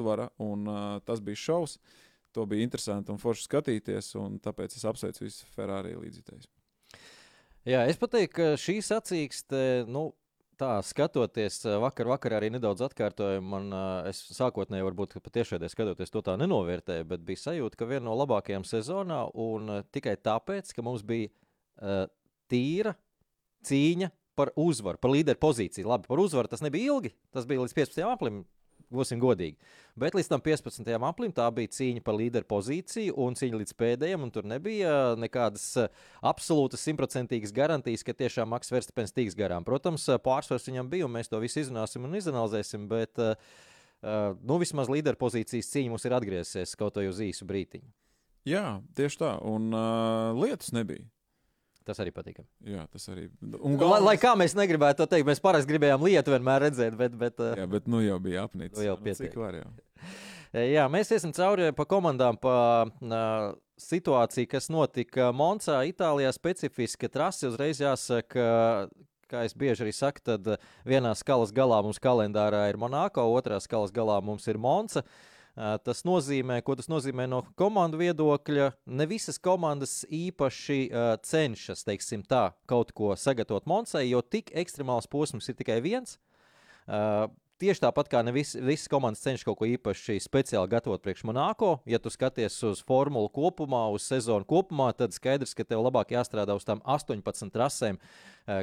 [0.00, 1.76] uzvara, un uh, tas bija šovs.
[2.32, 6.46] To bija interesanti un forši skatīties, un tāpēc es apsveicu visus Ferrari līdzjutējus.
[7.66, 10.12] Jā, es pateiktu, ka šī sacīkste, nu,
[10.60, 13.42] tā skatoties, vakar, vakar arī nedaudz atkārtoju.
[13.44, 13.68] Man,
[14.08, 18.64] es sākotnēji, varbūt patiešām skatoties, to tā nenovērtēju, bet bija sajūta, ka viena no labākajām
[18.68, 22.06] sezonā, un tikai tāpēc, ka mums bija uh,
[22.50, 22.94] tīra
[23.66, 25.88] cīņa par uzvaru, par līderu pozīciju.
[25.90, 28.04] Labi, par uzvaru tas nebija ilgi, tas bija līdz 15.
[28.08, 28.44] aplim
[28.94, 29.56] būsim godīgi.
[29.98, 30.90] Bet līdz tam 15.
[31.08, 34.26] aplim tā bija cīņa par līderu pozīciju un cīņa līdz pēdējiem.
[34.34, 35.88] Tur nebija nekādas eh,
[36.26, 39.66] absolūtas simtprocentīgas garantijas, ka tiešām Maks Verstapens tiks garām.
[39.66, 42.88] Protams, eh, pārsvars viņam bija, un mēs to visu izrunāsim un izanalizēsim.
[42.90, 43.18] Bet,
[44.00, 47.90] nu, vismaz līderu pozīcijas cīņa mums ir atgriezusies kaut vai uz īsu brīdiņu.
[48.48, 49.34] Jā, tieši tā.
[49.44, 51.04] Un uh, lietas nebija.
[51.88, 52.42] Tas arī patīk.
[52.66, 53.28] Jā, tas arī.
[53.40, 53.92] Un galvenais...
[53.92, 57.16] lai, lai kā mēs negribētu to teikt, mēs parasti gribējām lietu vienmēr redzēt, bet.
[57.18, 58.76] bet jā, bet nu jau bija apnicis.
[58.76, 59.30] Nu jau pietiek.
[59.30, 59.70] Cik var jau.
[60.50, 66.32] Jā, mēs iesim cauri pa komandām, pa uh, situāciju, kas notika Moncā, Itālijā.
[66.34, 68.46] Specifiska trase uzreiz jāsaka,
[69.30, 73.94] kā es bieži arī saku, tad vienā skalas galā mums kalendārā ir Monako, otrā skalas
[73.94, 75.06] galā mums ir Monca.
[75.06, 75.29] Uh,
[75.84, 78.70] Tas nozīmē, ko tas nozīmē no komandu viedokļa.
[78.96, 80.78] Ne visas komandas īpaši
[81.26, 86.16] cenšas, teiksim tā, kaut ko sagatavot Monsai, jo tik ekstremāls posms ir tikai viens.
[86.88, 87.28] Uh,
[87.60, 91.74] Tieši tāpat kā ne vis, visas komandas cenšas kaut ko īpaši speciāli gatavot priekš Monako.
[91.84, 96.54] Ja tu skaties uz formulu kopumā, uz sezonu kopumā, tad skaidrs, ka tev labāk jāstrādā
[96.56, 97.98] uz tām 18 trasēm,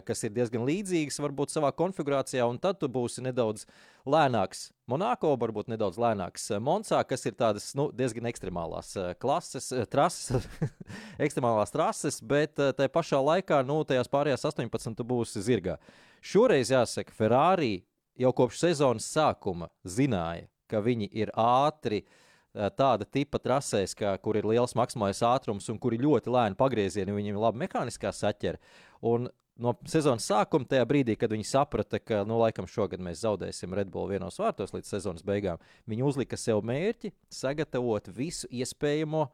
[0.08, 3.68] kas ir diezgan līdzīgas, varbūt savā konfigurācijā, un tad tu būsi nedaudz
[4.10, 4.72] lēnāks.
[4.90, 10.48] Monako varbūt nedaudz lēnāks Monsā, kas ir tādas nu, diezgan ekstremālās klases, trases,
[11.28, 15.78] ekstremālās trases, bet tajā pašā laikā, nu, tajās pārējās 18 tu būsi zirgā.
[16.26, 17.76] Šoreiz jāsaka, Ferrari
[18.18, 24.40] jau kopš sezonas sākuma zināja, ka viņi ir ātri eh, tāda tipa trasēs, kā, kur
[24.40, 28.62] ir liels maksimālais ātrums un kur ir ļoti lēni pagriezieni, viņiem ir laba mehāniskā saķere.
[29.08, 29.30] Un
[29.62, 33.92] no sezonas sākuma, tajā brīdī, kad viņi saprata, ka, nu, laikam, šogad mēs zaudēsim Red
[33.94, 39.28] Bull vienos vārtos līdz sezonas beigām, viņi uzlika sev mērķi sagatavot visu iespējamo,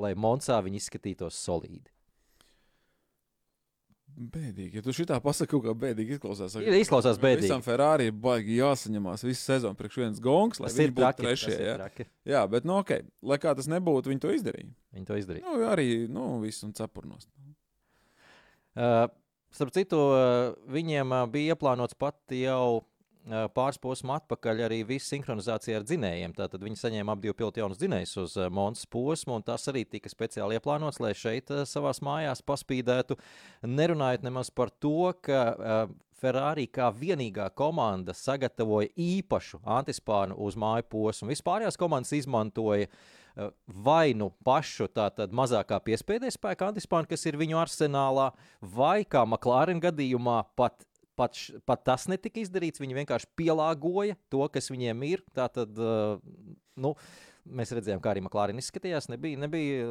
[0.00, 1.90] lai Monsā viņi izskatītos solīdi.
[4.20, 4.76] Bēdīgi.
[4.76, 6.58] Ja tu šitā pasaki, kaut kā bēdīgi izklausās.
[6.60, 7.46] Ir izklausās bēdīgi.
[7.46, 11.54] Visam Ferrari baigi jāsaņemās visu sezonu priekš viens gongs, lai tas viņi būtu trešie.
[11.56, 11.76] Ja?
[11.78, 12.04] Traki.
[12.28, 12.92] Jā, bet, nu, ok,
[13.30, 14.68] lai kā tas nebūtu, viņi to izdarīja.
[14.92, 15.46] Viņi to izdarīja.
[15.46, 17.30] Nu, arī, nu, viss un cepurnos.
[18.76, 19.06] Uh,
[19.56, 22.82] starp citu, uh, viņiem uh, bija ieplānots pat jau
[23.54, 26.34] pāris posmu atpakaļ arī viss sinhronizācija ar dzinējiem.
[26.38, 30.10] Tātad viņi saņēma ap divu pilotu jaunus dzinējus uz Montes posmu, un tas arī tika
[30.12, 33.18] speciāli ieplānots, lai šeit savās mājās paspīdētu.
[33.68, 35.88] Nerunājot nemaz par to, ka
[36.20, 41.30] Ferrari kā vienīgā komanda sagatavoja īpašu antispānu uz māju posmu.
[41.32, 42.90] Vispārējās komandas izmantoja
[43.66, 49.80] vai nu pašu tātad mazākā piespēdē spēka antispānu, kas ir viņu arsenālā, vai kā McLaren
[49.80, 50.84] gadījumā pat
[51.20, 51.38] pat,
[51.68, 52.80] pat tas netika izdarīts.
[52.82, 55.24] Viņi vienkārši pielāgoja to, kas viņiem ir.
[55.36, 56.22] Tātad, uh,
[56.80, 56.94] nu,
[57.44, 59.10] mēs redzējām, kā arī Maklārina izskatījās.
[59.12, 59.90] Nebija, nebija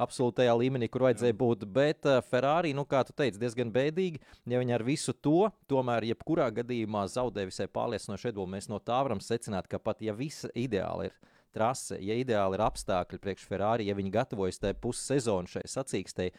[0.00, 1.66] absolūtajā līmenī, kur vajadzēja būt.
[1.74, 4.22] Bet uh, Ferrari, nu, kā tu teici, diezgan bēdīgi.
[4.50, 9.02] Ja viņi ar visu to, tomēr, jebkurā gadījumā zaudē visai pārliecinoši Edbuļs, mēs no tā
[9.02, 11.18] varam secināt, ka pat ja viss ideāli ir
[11.54, 16.30] trase, ja ideāli ir apstākļi priekš Ferrari, ja viņi gatavojas tajā pussezonu šai sacīkstei,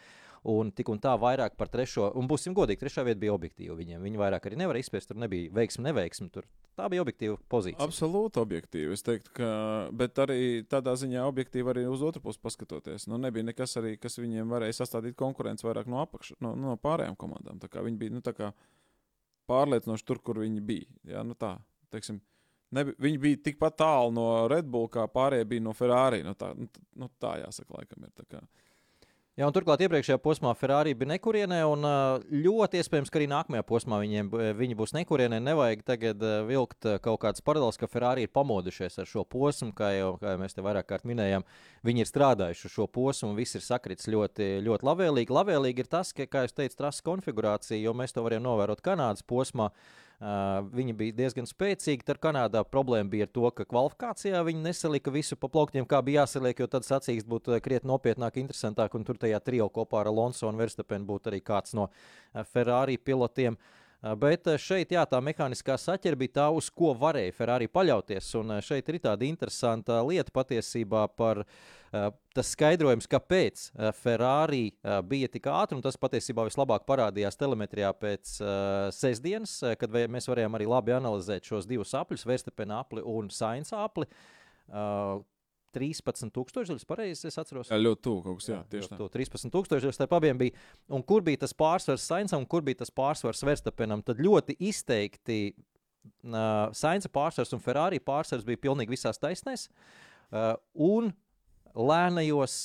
[0.50, 4.02] un tik un tā vairāk par trešo, un būsim godīgi, trešā vieta bija objektīva viņiem.
[4.02, 6.29] Viņi vairāk arī nevar izspiest, tur nebija veiksme, neveiksme.
[6.34, 6.47] Tur.
[6.78, 7.85] Tā bija objektīva pozīcija.
[7.85, 8.96] Absolūti objektīva.
[8.97, 9.51] Es teiktu, ka,
[9.97, 10.40] bet arī
[10.72, 13.06] tādā ziņā objektīvi arī uz otru pusi paskatoties.
[13.12, 17.19] Nu, nebija nekas arī, kas viņiem varēja sastādīt konkurenci vairāk no, apakš, no, no pārējām
[17.22, 17.62] komandām.
[17.62, 18.25] Viņi bija nu,
[19.51, 20.90] pārliecinoši tur, kur viņi bija.
[21.12, 21.57] Jā, nu tā,
[21.94, 22.22] teiksim,
[22.72, 26.22] Nebi, viņi bija tikpat tālu no Red Bull, kā pārējie bija no Ferrari.
[26.24, 28.46] Nu, tā, nu, nu, tā jāsaka, laikam ir.
[29.40, 31.86] Jā, un turklāt iepriekšējā posmā Ferrari bija nekurienē, un
[32.44, 34.28] ļoti iespējams, ka arī nākamajā posmā viņiem,
[34.59, 35.40] viņi būs nekurienē.
[35.46, 40.12] Nevajag tagad vilkt kaut kādas paralēlas, ka Ferrari ir pamodušies ar šo posmu, kā jau,
[40.19, 41.48] kā jau mēs te vairāk kārt minējām.
[41.88, 45.38] Viņi ir strādājuši uz šo posmu, un viss ir sakrits ļoti, ļoti labvēlīgi.
[45.39, 49.24] Labvēlīgi ir tas, ka, kā jau teicu, trases konfigurācija, jo mēs to varējām novērot Kanādas
[49.24, 49.72] posmā.
[49.72, 52.06] Uh, viņi bija diezgan spēcīgi.
[52.06, 56.23] Tur Kanādā problēma bija ar to, ka kvalifikācijā viņi nesalika visu pa plauktiem, kā bija
[56.23, 58.95] jāsaliek, jo tad sacīksts būtu krietni nopietnāk, interesantāk.
[58.97, 61.89] Un tur tajā trijā kopā ar Alonso un Verstapenu būtu arī kāds no
[62.53, 63.57] Ferrari pilotiem.
[63.57, 68.31] Uh, Bet šeit jā, tā mehāniskā saķere bija tā, uz ko varēja Ferrari paļauties.
[68.39, 71.44] Un šeit ir tāda interesanta lieta patiesībā par
[72.33, 73.68] tas skaidrojums, kāpēc
[74.00, 74.71] Ferrari
[75.06, 75.77] bija tik ātri.
[75.86, 78.39] Tas patiesībā vislabāk parādījās telemetrijā pēc
[78.98, 84.09] sestdienas, kad mēs varējām arī labi analizēt šos divus apļus, Verstapena apli un Sainz apli.
[84.71, 85.19] Uh,
[85.75, 87.71] 13,000 daļas, pareizi es atceros.
[87.71, 89.00] Jā, ļoti tuvu kaut kas, jā, tieši tā.
[89.15, 90.56] 13,000 starp abiem bija.
[90.91, 94.03] Un kur bija tas pārsvars Sainsam un kur bija tas pārsvars Verstapenam?
[94.06, 99.68] Tad ļoti izteikti uh, Sainza pārsvars un Ferrari pārsvars bija pilnīgi visās taisnēs.
[100.31, 101.12] Uh, un
[101.75, 102.59] lēnajos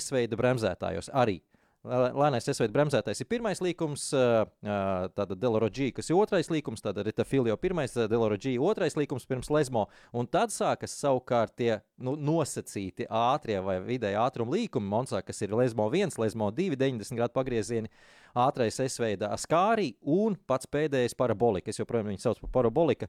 [0.00, 1.40] S-veida bremzētājos arī.
[1.80, 7.56] Lēnais esveids bremzētais ir pirmais līkums, tāda Deloroģija, kas ir otrais līkums, tad Rita Filio
[7.56, 13.78] pirmais, Deloroģija otrais līkums pirms Lesmo, un tad sākas savukārt tie nu, nosacīti ātrie vai
[13.86, 17.88] vidēji ātruma līkumi Monsā, kas ir Lesmo 1, Lesmo 2, 90 grādu pagriezieni,
[18.36, 23.08] ātrais esveida Askārī un pats pēdējais parabolika, es joprojām viņu sauc par parabolika.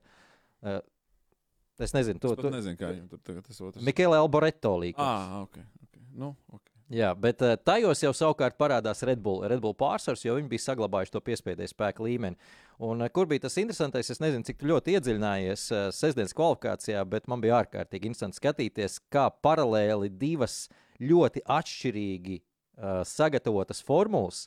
[1.81, 3.83] Es nezinu, to, es to nezinu, kā viņam tur tagad tas otrs.
[3.83, 5.03] Mikēlē Alboreto līkums.
[5.03, 5.59] Ah, ok.
[5.89, 6.03] okay.
[6.15, 6.70] Nu, okay.
[6.91, 10.63] Jā, bet uh, tajos jau savukārt parādās Red Bull, Red Bull pārsvars, jo viņi bija
[10.65, 12.35] saglabājuši to piespiedu spēku līmeni.
[12.83, 14.09] Un, uh, kur bija tas interesantais?
[14.11, 19.29] Es nezinu, cik ļoti iedziļinājies uh, sestdienas kvalifikācijā, bet man bija ārkārtīgi interesanti skatīties, kā
[19.31, 20.65] paralēli divas
[20.99, 24.43] ļoti atšķirīgi uh, sagatavotas formulas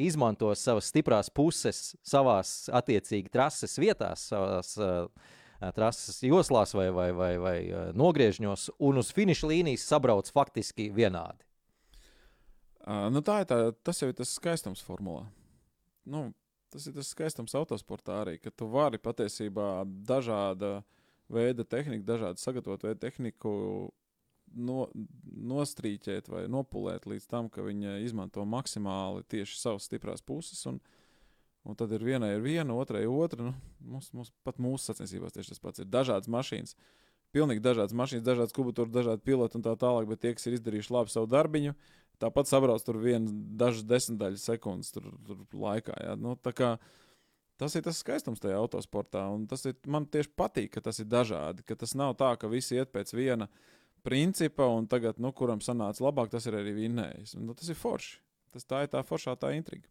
[0.00, 5.36] izmanto savas stiprās puses savās attiecīgi trases vietās, savās uh,
[5.76, 7.56] trases joslās vai, vai, vai, vai
[7.92, 11.51] nogriežņos, un uz finiša līnijas sabrauc faktiski vienādi.
[12.82, 15.22] Uh, nu tā ir tā, tas jau ir tas skaistums formulā.
[16.02, 16.32] Nu,
[16.72, 20.80] tas ir tas skaistums autosportā arī, ka tu vari patiesībā dažāda
[21.32, 23.52] veida tehniku, dažādu sagatavotu veidu tehniku
[24.50, 24.88] no,
[25.52, 30.64] nostrīķēt vai nopulēt līdz tam, ka viņi izmanto maksimāli tieši savas stiprās puses.
[30.66, 30.82] Un,
[31.62, 33.46] un tad ir vienai ir viena, otrai otra.
[33.46, 33.54] Nu,
[33.94, 36.74] mums, mums, pat mūsu sacensībās tieši tas pats ir dažādas mašīnas.
[37.32, 40.92] Pilnīgi dažādas mašīnas, dažādas kubatūras, dažādi piloti un tā tālāk, bet tie, kas ir izdarījuši
[40.92, 45.96] labi savu darbiņu, uh, Tāpat sabrauc tur vienu, dažas desmitdaļas sekundes tur, tur laikā.
[46.06, 46.16] Jā.
[46.20, 46.76] Nu, kā,
[47.58, 49.24] tas ir tas skaistums tajā autosportā.
[49.50, 51.66] Tas ir, man tieši patīk, ka tas ir dažādi.
[51.66, 53.50] Ka tas nav tā, ka visi iet pēc viena
[54.06, 57.34] principa, un tagad, nu, kuram sanāca labāk, tas ir arī vinnējis.
[57.42, 58.20] Nu, tas ir forši.
[58.52, 59.88] Tas tā ir tā foršā tā intriga.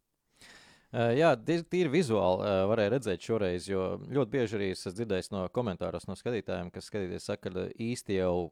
[0.92, 5.46] Uh, jā, tīri vizuāli uh, varēja redzēt šoreiz, jo ļoti bieži arī esmu dzirdējis no
[5.56, 8.50] komentāros no skatītājiem, kas skatīties, saka, ka īsti jau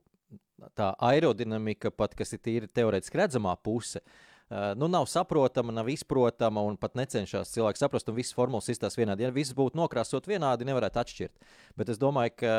[0.77, 4.03] tā aerodinamika, pat kas ir tīri teorētiski redzamā puse.
[4.03, 4.31] Uh,
[4.77, 9.23] nu, nav saprotama, nav izprotama un pat necenšas cilvēks saprast, un visas formulas izstāsta vienādi.
[9.23, 11.44] Ja viss būtu nokrāsot vienādi, nevarētu atšķirt.
[11.79, 12.55] Bet es domāju, ka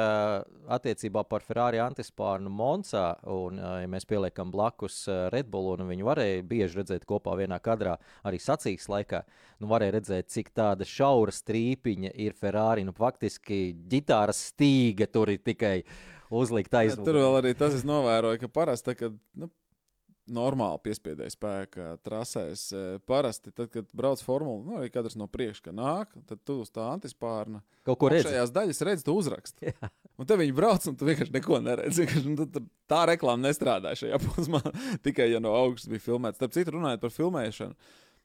[0.72, 5.04] attiecībā par Ferrari antispārnu Monza, un ja mēs pieliekam blakus
[5.36, 9.26] Red Bull, un viņi varēja bieži redzēt kopā vienā kadrā, arī sacīks laikā,
[9.60, 12.88] nu, varēja redzēt, cik tāda šaura strīpiņa ir Ferrari.
[12.88, 15.82] Nu, faktiski ģitāras stīga tur ir tikai
[16.32, 17.08] uzlikt aizmugurē.
[17.08, 19.50] Tur vēl arī tas es novēroju, ka parasti, kad nu,
[20.32, 25.74] normāli piespiedēja spēka trasēs, e, parasti, tad, kad brauc formula, nu, arī katrs no priekšā
[25.76, 28.30] nāk, tad tu uz tā antispārna kaut ko redzi.
[28.30, 29.74] Šajās daļās redzi, tu uzraksti.
[30.22, 32.06] Un te viņi brauc, un tu vienkārši neko neredzi.
[32.28, 32.46] Nu,
[32.92, 34.62] tā reklāma nestrādā šajā posmā,
[35.06, 36.38] tikai ja no augšas bija filmēts.
[36.38, 37.78] Starp citu, runājot par filmēšanu.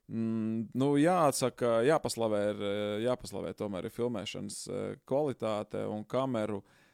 [0.06, 2.66] Mm, nu, jāsaka, jāpaslavē, ir,
[3.06, 6.84] jāpaslavē tomēr ir filmēšanas e, kvalitāte un kameru uh,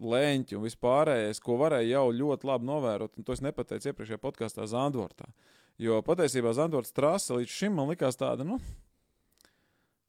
[0.00, 3.14] lēņķi un vispārējais, ko varēja jau ļoti labi novērot.
[3.26, 5.28] To es nepateicu iepriekšējā podkāstā Zandvortā.
[5.80, 8.56] Jo patiesībā Zandvortas trase līdz šim man likās tāda, nu,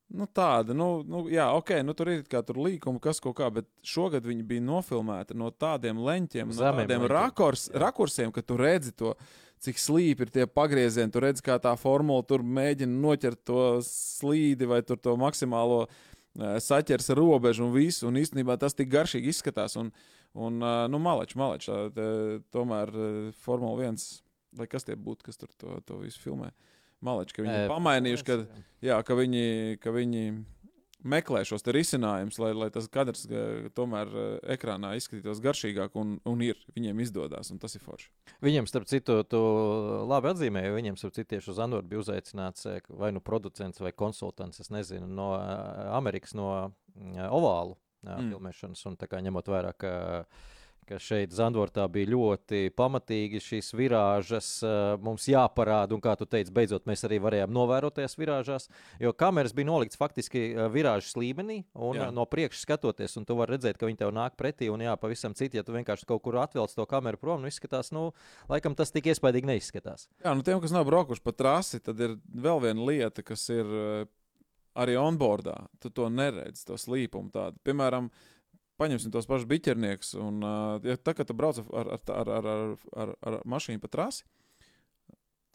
[0.07, 3.49] nu tāda, nu, nu jā, ok, nu tur ir kā tur līkuma, kas kaut kā,
[3.53, 8.95] bet šogad viņi bija nofilmēti no tādiem leņķiem, no tādiem rakurs, rakursiem, ka tu redzi
[8.95, 9.13] to,
[9.63, 14.69] cik slīpi ir tie pagriezieni, tu redzi, kā tā formula tur mēģina noķert to slīdi
[14.69, 15.87] vai to maksimālo
[16.37, 18.07] saķers robežu un visu.
[18.09, 19.77] Un īstenībā tas tik garšīgi izskatās.
[19.79, 19.91] Un,
[20.37, 22.07] un nu, maleč, maleč, tā,
[22.53, 22.93] tomēr
[23.43, 24.01] Formula 1,
[24.59, 26.51] lai kas tie būtu, kas tur to, to visu filmē.
[27.05, 28.37] Maleč, ka viņi ir pamainījuši, ka,
[28.81, 30.23] jā, ka, viņi, ka viņi
[31.09, 33.25] meklē šos risinājumus, lai, lai tas kadrs
[33.77, 34.11] tomēr
[34.55, 36.59] ekrānā izskatītos garšīgāk un, un ir.
[36.75, 38.11] Viņiem izdodas, un tas ir forši.
[38.45, 39.41] Viņiem, starp citu, to
[40.09, 40.75] labi atzīmēja.
[40.75, 45.09] Viņiem, starp citu, tieši uz Andoru bija uzaicināts vai nu producents vai konsultants, es nezinu,
[45.09, 45.31] no
[45.97, 46.51] Amerikas, no
[46.97, 48.31] Ovālu mm.
[48.31, 48.85] filmēšanas.
[48.89, 49.91] Un tā kā ņemot vērā, ka
[50.87, 56.53] ka šeit Zandvortā bija ļoti pamatīgi šīs virāžas uh, mums jāparāda, un kā tu teici,
[56.55, 58.67] beidzot mēs arī varējām novērot tajās virāžās,
[59.03, 62.09] jo kameras bija nolikts faktiski uh, virāžas līmenī, un jā.
[62.15, 65.35] no priekšas skatoties, un tu vari redzēt, ka viņi tev nāk pretī, un jā, pavisam
[65.37, 68.09] citi, ja tu vienkārši kaut kur atvelc to kameru prom, nu izskatās, nu,
[68.51, 70.07] laikam tas tik iespaidīgi neizskatās.
[70.23, 73.67] Jā, nu tiem, kas nav braukuši pa trasi, tad ir vēl viena lieta, kas ir
[74.77, 77.57] arī onboardā, tu to neredzi, to slīpumu tādu.
[77.65, 78.36] Piemēram, uh,
[78.79, 80.13] paņemsim tos pašus biķerniekus.
[80.21, 80.41] Un,
[80.87, 84.27] ja tā kā tu brauc ar, ar, ar, ar, ar, ar, mašīnu pa trasi,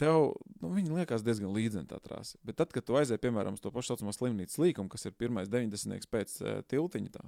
[0.01, 2.39] tev nu, liekas diezgan līdzena tā trase.
[2.47, 5.51] Bet tad, kad tu aizej, piemēram, uz to pašu saucamo slimnīcas līkumu, kas ir pirmais
[5.53, 6.11] 90.
[6.11, 7.27] pēc uh, tiltiņa, tā,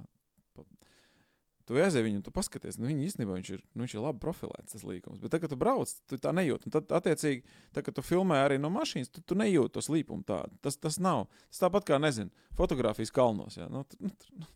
[1.65, 4.75] Tu aizej viņu, tu paskaties, nu, viņa īstenībā viņš ir, nu, viņš ir labi profilēts,
[4.75, 5.17] tas līkums.
[5.17, 6.69] Bet, tad, kad tu brauc, tu tā nejūti.
[6.69, 7.41] Un tad, attiecīgi,
[7.73, 10.53] tad, kad tu filmē arī no mašīnas, tu, tu nejūti to slīpumu tādu.
[10.61, 11.25] Tas, tas nav.
[11.49, 13.57] Tas tāpat kā, nezinu, fotografijas kalnos.
[13.57, 13.65] Ja?
[13.73, 14.51] Nu, tu, nu,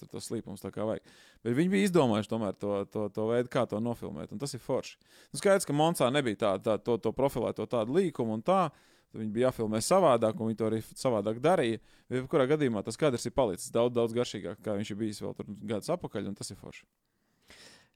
[0.00, 1.04] tur tos slīpumus tā kā vajag.
[1.44, 4.32] Bet viņi bija izdomājuši tomēr to, to, to veidu, kā to nofilmēt.
[4.32, 4.96] Un tas ir forši.
[5.32, 8.88] Nu, skaidrs, ka Monsā nebija tāda, tā, to, to profilēto tādu līkumu un tādu.
[9.16, 11.80] Viņi bija jāfilmē savādāk, un viņi to arī savādāk darīja.
[12.06, 15.34] Bet, jebkurā gadījumā tas kadrs ir palicis daudz, daudz garšīgāk, kā viņš bijis vēl
[15.72, 16.86] gadus atpakaļ, un tas ir forši.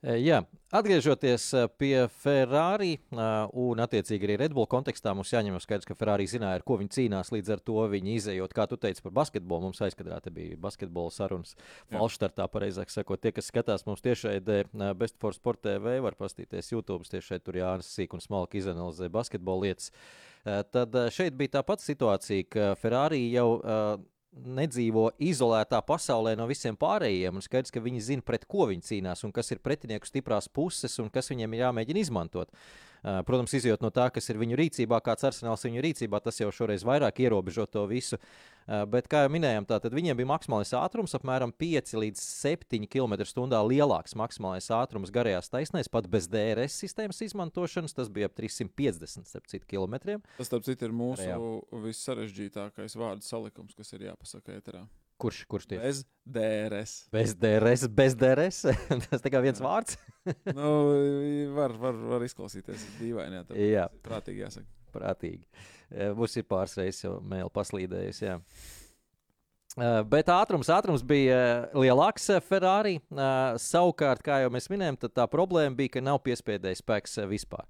[0.04, 1.46] Jā, atgriežoties
[1.80, 6.64] pie Ferrari un, attiecīgi, arī Red Bull kontekstā, mums jāņem skaidrs, ka Ferrari zināja, ar
[6.68, 7.30] ko viņi cīnās.
[7.32, 11.54] Līdz ar to viņi izējot, kā tu teici par basketbolu, mums aizkadrā bija basketbola sarunas.
[11.88, 14.36] Falšstartā, pareizāk sakot, tie, kas skatās mums tiešai
[15.00, 17.08] Best for Sport TV, var pastīties YouTube.
[17.08, 19.88] Tieši šeit tur Jānis Sīk un Smalki izanalizē basketbola lietas.
[20.44, 23.62] Tad šeit bija tā pati situācija, ka Ferrari jau
[24.34, 27.38] nedzīvo izolētā pasaulē no visiem pārējiem.
[27.38, 30.98] Un skaidrs, ka viņi zina, pret ko viņi cīnās un kas ir pretinieku stiprās puses
[31.02, 32.50] un kas viņiem ir jāmēģina izmantot.
[33.04, 36.86] Protams, izjūt no tā, kas ir viņu rīcībā, kāds arsenāls viņu rīcībā, tas jau šoreiz
[36.88, 38.16] vairāk ierobežo to visu.
[38.64, 44.16] Bet, kā jau minējām, tātad viņiem bija maksimālais ātrums apmēram 5 līdz 7 km/h lielāks
[44.16, 47.92] maksimālais ātrums garajās taisnēs, pat bez DRS sistēmas izmantošanas.
[47.92, 50.00] Tas bija ap 350 km.
[50.38, 54.86] Tas, starp citu, ir mūsu vissarežģītākais vārdu salikums, kas ir jāpasaka ēterā.
[55.20, 55.82] Kurš, kurš tie ir?
[55.84, 56.94] Bez DRS.
[57.14, 58.62] Bez DRS, bez DRS.
[59.10, 59.66] tas tikai viens Jā.
[59.66, 59.98] vārds.
[60.58, 60.70] nu,
[61.56, 63.44] var, var, var izklausīties dīvaini.
[63.54, 63.84] Jā, jā.
[64.06, 64.66] prātīgi jāsaka.
[64.94, 65.44] Prātīgi.
[66.18, 68.22] Būs ir pāris reizes jau mēlī paslīdējis.
[69.74, 73.00] Uh, bet ātrums, ātrums bija lielāks Ferrari.
[73.10, 77.66] Uh, savukārt, kā jau mēs minējām, tā problēma bija, ka nav piespiedējis spēks vispār.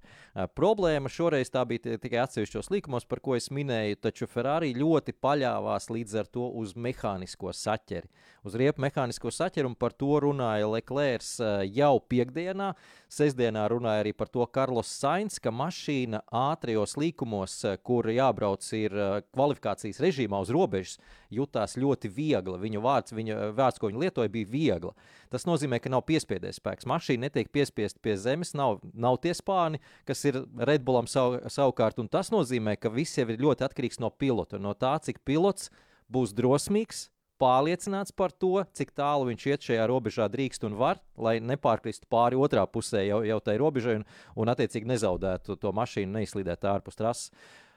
[0.53, 5.89] Problēma šoreiz tā bija tikai atsevišķos līkumos, par ko es minēju, taču Ferrari ļoti paļāvās
[5.89, 8.05] līdz ar to uz mehānisko saķeri.
[8.45, 11.25] Uz riepu mehānisko saķeri, un par to runāja Leclerc
[11.73, 12.73] jau piekdienā.
[13.09, 18.93] Sestdienā runāja arī par to Karlos Sainz, ka mašīna ātrijos līkumos, kur jābrauc ir
[19.31, 20.99] kvalifikācijas režīmā uz robežas,
[21.33, 22.59] jutās ļoti viegla.
[22.61, 24.93] Viņu vārds, viņa vārds, ko viņa lietoja, bija viegla.
[25.33, 26.87] Tas nozīmē, ka nav piespiedies spēks.
[26.89, 31.99] Mašīna netiek piespiesta pie zemes, nav, nav tie spāni, kas ir Redbullam sav, savukārt.
[32.01, 35.71] Un tas nozīmē, ka viss jau ir ļoti atkarīgs no pilota, no tā, cik pilots
[36.11, 37.09] būs drosmīgs.
[37.41, 42.39] Pārliecināts par to, cik tālu viņš iet šajā robežā, drīkst un var, lai nepārkristu pāri
[42.39, 44.05] otrā pusē jau, jau tai robežai un,
[44.39, 47.33] un attiecīgi nezaudētu to mašīnu, neizslīdētu ārpus trases.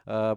[0.07, 0.37] Uh,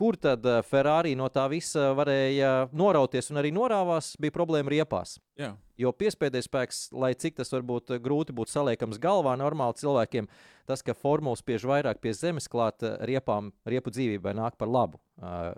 [0.00, 5.18] Kur tad eh, Ferrari no tā visa varēja norauties un arī norāvās, bija problēma riepās.
[5.40, 5.52] Jā.
[5.80, 10.26] Jo piespiedu spēks, lai cik tas varbūt grūti būtu saliekams galvā normāli cilvēkiem,
[10.68, 15.00] tas, ka formula spiež vairāk pie zemes klāt, riepām, riepu dzīvībai nāk par labu.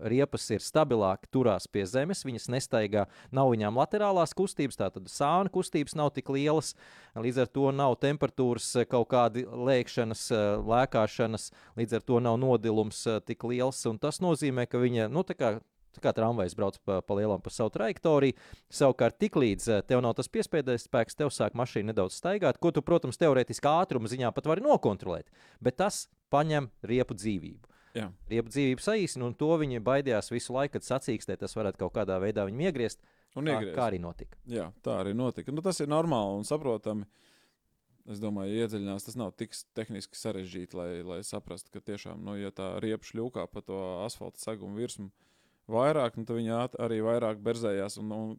[0.06, 5.96] Riepas ir stabilāk, turās pie zemes, viņas nestaigā, nav viņām laterālās kustības, tātad sāna kustības
[5.98, 6.72] nav tik lielas,
[7.18, 10.28] līdz ar to nav temperatūras kaut kādi lēkšanas,
[10.62, 11.50] lēkāšanas,
[11.82, 15.56] līdz ar to nav nodilums tik liels, un tas nozīmē, ka viņa, nu, tā kā
[16.00, 18.38] kā tramvajs brauc pa, pa lielam pa savu trajektoriju.
[18.72, 22.84] Savukārt, tiklīdz eh, tev nav tas piespiedējis spēks, tev sāk mašīna nedaudz staigāt, ko tu,
[22.86, 25.28] protams, teorētiski ātruma ziņā pat vari nokontrolēt.
[25.60, 27.72] Bet tas paņem riepu dzīvību.
[27.92, 28.06] Jā.
[28.30, 32.16] Riepu dzīvību saīsina, un to viņi baidījās visu laiku, kad sacīkstē tas varētu kaut kādā
[32.22, 33.02] veidā viņu iegriezt.
[33.36, 34.36] Un kā, kā arī notika.
[34.48, 35.52] Jā, tā arī notika.
[35.52, 37.08] Nu, tas ir normāli un saprotami.
[38.10, 42.50] Es domāju, iedziļinās, tas nav tik tehniski sarežģīti, lai, lai saprastu, ka tiešām, nu, ja
[42.50, 45.12] tā riepa šļūkā pa to asfalta segumu virsmu,
[45.70, 47.98] vairāk, un viņi arī vairāk berzējās.
[48.02, 48.34] Un, un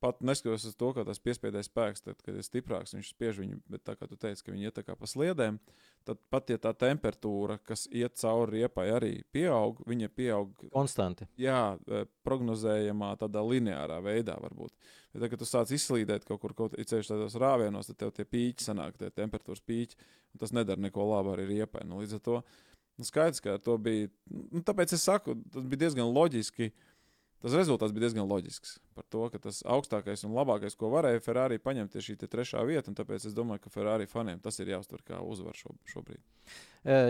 [0.00, 3.58] pat neskatoties uz to, ka tas piespiedēs spēks, tad, kad ir stiprāks, viņš spiež viņu,
[3.72, 5.58] bet tā kā tu teici, ka viņi iet pa sliedēm,
[6.06, 11.26] tad pat ja tā temperatūra, kas iet cauri riepai, arī pieaug, viņa pieaug konstanti.
[11.40, 14.74] Jā, e, prognozējamā, tādā lineārā veidā varbūt.
[15.12, 18.28] Bet, tad, kad tu sāc izslīdēt kaut kur, kaut ceļš tādos rāvienos, tad tev tie
[18.28, 19.98] pīķi sanāk, tie temperatūras pīķi,
[20.34, 21.86] un tas nedara neko labu arī riepai.
[21.88, 22.40] Nu, līdz ar to
[22.96, 24.10] Nu, skaidrs, ka to bija.
[24.30, 26.72] Nu, tāpēc es saku, tas bija diezgan loģiski.
[27.44, 28.78] Tas rezultāts bija diezgan loģisks.
[28.96, 32.94] Par to, ka tas augstākais un labākais, ko varēja Ferrari paņemt, ir šī trešā vieta.
[32.96, 36.22] Tāpēc es domāju, ka Ferrari faniem tas ir jāuztver kā uzvaru šo, šobrīd.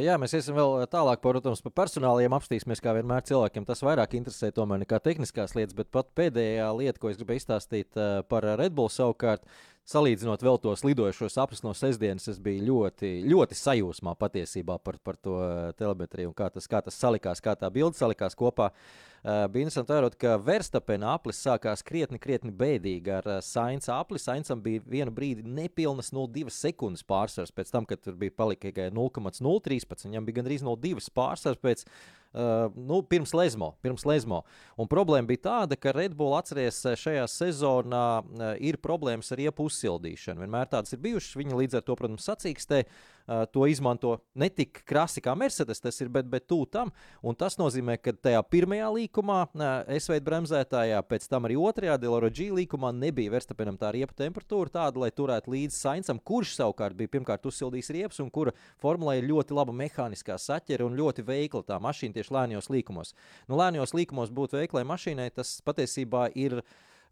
[0.02, 4.50] Jā, mēs iesim vēl tālāk, protams, par personāliem apstīsimies, kā vienmēr cilvēkiem tas vairāk interesē
[4.57, 8.90] tomēr nekā tehniskās lietas, bet pat pēdējā lieta, ko es gribēju izstāstīt par Red Bull
[8.93, 9.47] savukārt,
[9.87, 15.19] salīdzinot vēl tos lidojošos aplis no sestdienas, es biju ļoti, ļoti sajūsmā patiesībā par, par
[15.23, 18.73] to eh, telemetriju un kā tas, kā tas salikās, kā tā bilde salikās kopā.
[19.26, 24.21] Uh, bija interesanti vērot, ka Verstapena aplis sākās krietni, krietni bēdīgi ar uh, Sainza apli.
[24.23, 28.87] Sainsam bija vienu brīdi nepilnas 0,2 sekundes pārsvars pēc tam, kad tur bija palika tikai
[28.95, 30.07] 0,013.
[30.07, 31.83] Viņam bija gandrīz 0,2 pārsvars pēc
[32.25, 34.43] Uh, nu, pirms Lesmo, pirms Lesmo.
[34.76, 38.07] Un problēma bija tāda, ka Red Bull atceries šajā sezonā
[38.61, 40.45] ir problēmas ar iepu uzsildīšanu.
[40.45, 41.37] Vienmēr tādas ir bijušas.
[41.40, 42.83] Viņi līdz ar to, protams, sacīkstē.
[43.26, 46.92] Uh, to izmanto ne tik krasi kā Mercedes, tas ir, bet, bet tuvu tam.
[47.26, 52.30] Un tas nozīmē, ka tajā pirmajā līkumā, uh, S-veida bremzētājā, pēc tam arī otrajā Deloro
[52.30, 57.16] G līkumā nebija Verstapenam tā riepa temperatūra tāda, lai turētu līdzi Sainsam, kurš savukārt bija
[57.16, 61.80] pirmkārt uzsildījis riepas un kura formulē ir ļoti laba mehāniskā saķere un ļoti veikla tā
[61.83, 63.14] mašīna tieši lēnijos līkumos.
[63.50, 66.61] Nu, lēnijos līkumos būt veiklai mašīnai, tas patiesībā ir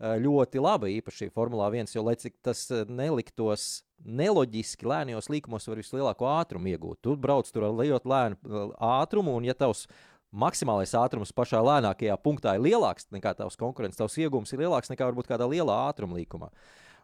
[0.01, 6.29] ļoti laba īpaši Formulā 1, jo, lai cik tas neliktos neloģiski lēnijos līkumos var vislielāko
[6.29, 7.01] ātrumu iegūt.
[7.05, 9.87] Tu brauc tur ar ļoti lēnu ātrumu, un ja tavs
[10.35, 15.07] maksimālais ātrums pašā lēnākajā punktā ir lielāks nekā tavs konkurents, tavs iegūms ir lielāks nekā
[15.07, 16.51] varbūt kādā lielā ātruma līkumā.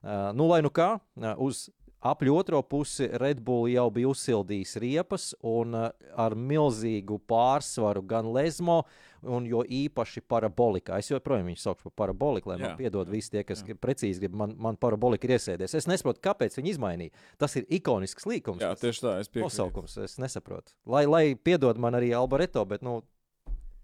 [0.00, 1.68] Uh, nu, lai nu kā, uh, uz
[2.00, 8.30] apļu otro pusi Red Bull jau bija uzsildījis riepas un uh, ar milzīgu pārsvaru gan
[8.34, 8.82] Lesmo,
[9.26, 10.98] un jo īpaši parabolikā.
[11.00, 13.76] Es joprojām viņu saucu par paraboliku, lai jā, man piedod visi tie, kas jā.
[13.80, 15.74] precīzi grib, man, man parabolika ir iesēdies.
[15.78, 17.24] Es nesaprotu, kāpēc viņi izmainīja.
[17.40, 18.64] Tas ir ikonisks līkums.
[18.64, 19.48] Jā, tieši tā, es piekrītu.
[19.48, 20.74] Nosaukums, es nesaprotu.
[20.90, 23.00] Lai, lai piedod man arī Albareto, bet, nu,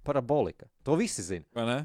[0.06, 0.70] parabolika.
[0.86, 1.46] To visi zina.
[1.56, 1.82] Vai ne?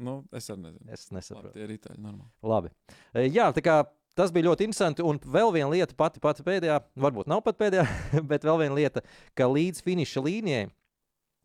[0.00, 0.90] Nu, es arī nezinu.
[0.92, 1.50] Es nesaprotu.
[1.50, 2.30] Labi, tie ir itāļi normāli.
[2.46, 2.74] Labi.
[3.12, 3.80] E, jā, tā kā
[4.18, 5.04] tas bija ļoti interesanti.
[5.06, 7.86] Un vēl viena lieta, pati, pati pēdējā, varbūt nav pat pēdējā,
[8.30, 9.04] bet vēl viena lieta,
[9.38, 10.68] ka līdz finiša līnijai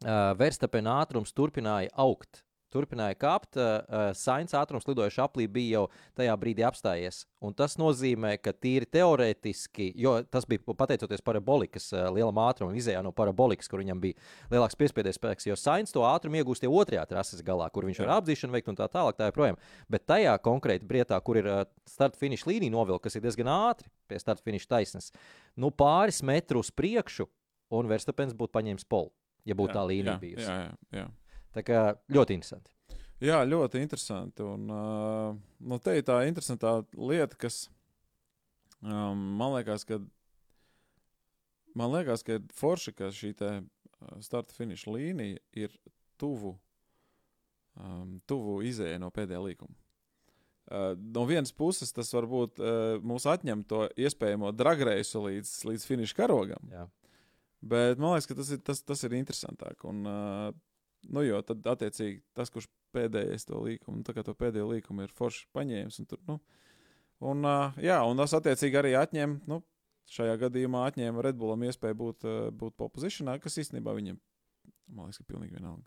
[0.03, 3.57] Verstapena ātrums turpināja augt turpināja kāpt.
[3.59, 5.83] Uh, Sainz ātrums lidojuši aplī bija jau
[6.19, 7.23] tajā brīdī apstājies.
[7.45, 13.03] Un tas nozīmē, ka tīri teorētiski, jo tas bija pateicoties parabolikas uh, lielam ātrumam, izējā
[13.05, 14.19] no parabolikas, kur viņam bija
[14.53, 18.17] lielāks piespiedes spēks, jo Sainz to ātrumu iegūst jau otrajā trases galā, kur viņš var
[18.19, 19.19] apzīšanu veikt un tā tālāk.
[19.19, 19.59] Tā joprojām.
[19.91, 24.19] Bet tajā konkrēti brietā, kur ir uh, starta-finiša līnija novilkta, kas ir diezgan ātri pie
[24.21, 25.11] starta-finiša taisnes,
[25.59, 27.29] nu pāris metrus priekšu,
[27.73, 29.09] un Verstapens būtu paņēmis polu,
[29.45, 30.47] ja būtu tā līnija jā, bijusi.
[30.47, 31.05] Jā, jā, jā.
[31.55, 32.71] Tā kā ļoti interesanti.
[33.23, 34.43] Jā, ļoti interesanti.
[34.43, 37.65] Un, uh, nu, te ir tā interesantā lieta, kas
[38.83, 40.01] um, man liekas, ka,
[41.79, 43.31] man liekas, ka forši, ka šī
[44.25, 45.79] starta finiša līnija ir
[46.19, 46.57] tuvu,
[47.79, 49.79] um, tuvu izējai no pēdējā līkuma.
[50.65, 56.17] Uh, no vienas puses, tas varbūt uh, mūs atņem to iespējamo dragreisu līdz, līdz finiša
[56.17, 56.71] karogam.
[56.73, 56.87] Jā.
[57.65, 59.81] Bet man liekas, ka tas ir, tas, tas ir interesantāk.
[59.89, 60.55] Un, uh,
[61.13, 65.13] Nu, jo tad, attiecīgi, tas, kurš pēdējais to līkumu, tā kā to pēdējo līkumu ir
[65.13, 65.99] forši paņēmis.
[66.01, 66.37] Un tur, nu,
[67.31, 69.61] un, uh, jā, un tas, attiecīgi, arī atņem, nu,
[70.15, 74.19] šajā gadījumā atņēma Redbullam iespēju būt, uh, būt popozicionā, kas īstenībā viņam,
[74.95, 75.85] man liekas, ir pilnīgi vienalga.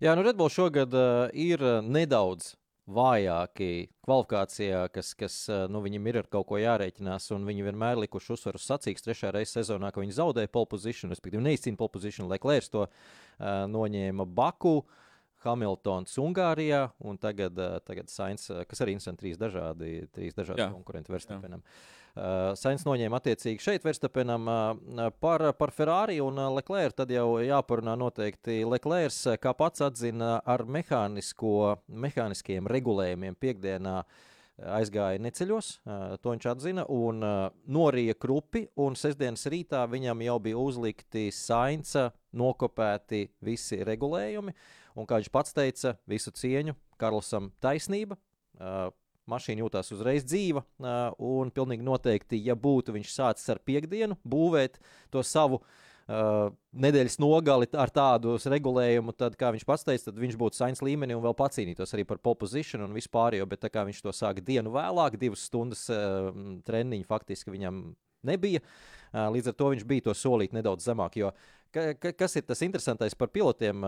[0.00, 2.54] Jā, nu Redbull šogad uh, ir nedaudz
[2.88, 5.36] vājāki kvalifikācijā, kas, kas
[5.70, 9.58] nu, viņam ir ar kaut ko jārēķinās, un viņi vienmēr likuši uzsvaru sacīks trešā reizes
[9.58, 12.92] sezonā, ka viņi zaudēja pole position, respektīvi neizcīna pole position, lai Klērs to uh,
[13.68, 14.80] noņēma Baku.
[15.44, 21.14] Hamiltons Ungārijā un tagad, tagad Sainz, kas arī ir trīs dažādi, trīs dažādi jā, konkurenti
[21.14, 21.62] Verstapenam.
[22.18, 26.96] Uh, Sainz noņēma attiecīgi šeit Verstapenam uh, par, par Ferrari un uh, Leclerc.
[26.98, 34.00] Tad jau jāparunā noteikti Leclerc, kā pats atzina, ar mehāniskiem regulējumiem piekdienā
[34.58, 35.66] aizgāja neceļos,
[36.18, 37.22] to viņš atzina, un
[37.70, 44.56] norija krupi, un sestdienas rītā viņam jau bija uzlikti Sainza nokopēti visi regulējumi,
[44.98, 48.18] un kā viņš pats teica, visu cieņu Karlsam taisnība
[49.28, 50.64] mašīna jūtās uzreiz dzīva.
[51.24, 54.78] Un pilnīgi noteikti, ja būtu viņš sācis ar piekdienu būvēt
[55.12, 60.38] to savu uh, nedēļas nogali ar tādu regulējumu, tad, kā viņš pats teica, tad viņš
[60.40, 63.38] būtu sains līmenī un vēl pacīnītos arī par popozīciju un vispār.
[63.48, 66.30] Bet tā kā viņš to sāka dienu vēlāk, divas stundas uh,
[66.68, 67.90] treniņu faktiski viņam
[68.28, 68.64] nebija.
[69.12, 71.20] Uh, līdz ar to viņš bija to solīt nedaudz zemāk.
[71.20, 71.32] Jo
[71.68, 73.82] Ka, ka, kas ir tas interesantais par pilotiem?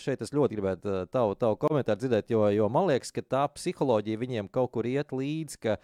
[0.00, 4.22] Šeit es ļoti gribētu tavu, tavu komentāru dzirdēt, jo, jo man liekas, ka tā psiholoģija
[4.22, 5.60] viņiem kaut kur iet līdzi.
[5.66, 5.76] Ka,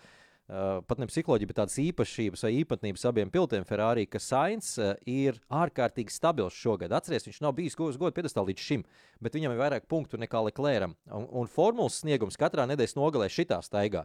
[0.52, 4.90] Uh, pat ne psiholoģija, bet tādas īpašības vai īpatnības abiem pilotiem Ferrari, ka Sainz uh,
[5.08, 6.92] ir ārkārtīgi stabils šogad.
[6.92, 8.82] Atcerieties, viņš nav bijis uz godu piedestālā līdz šim,
[9.22, 10.98] bet viņam ir vairāk punktu nekā Leclerc.
[11.14, 14.02] Un, un formulas sniegums katrā nedēļas nogalē šitā staigā.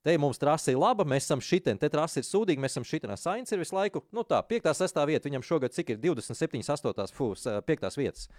[0.02, 3.12] Te mums trase ir laba, mēs esam šitien, te trase ir sūdīga, mēs esam šitien.
[3.20, 4.70] Sainz ir visu laiku, nu tā, 5.
[4.78, 5.00] 6.
[5.10, 7.12] vieta, viņam šogad cik ir 27, 8.
[7.12, 7.84] fūs, 5.
[8.00, 8.30] vietas.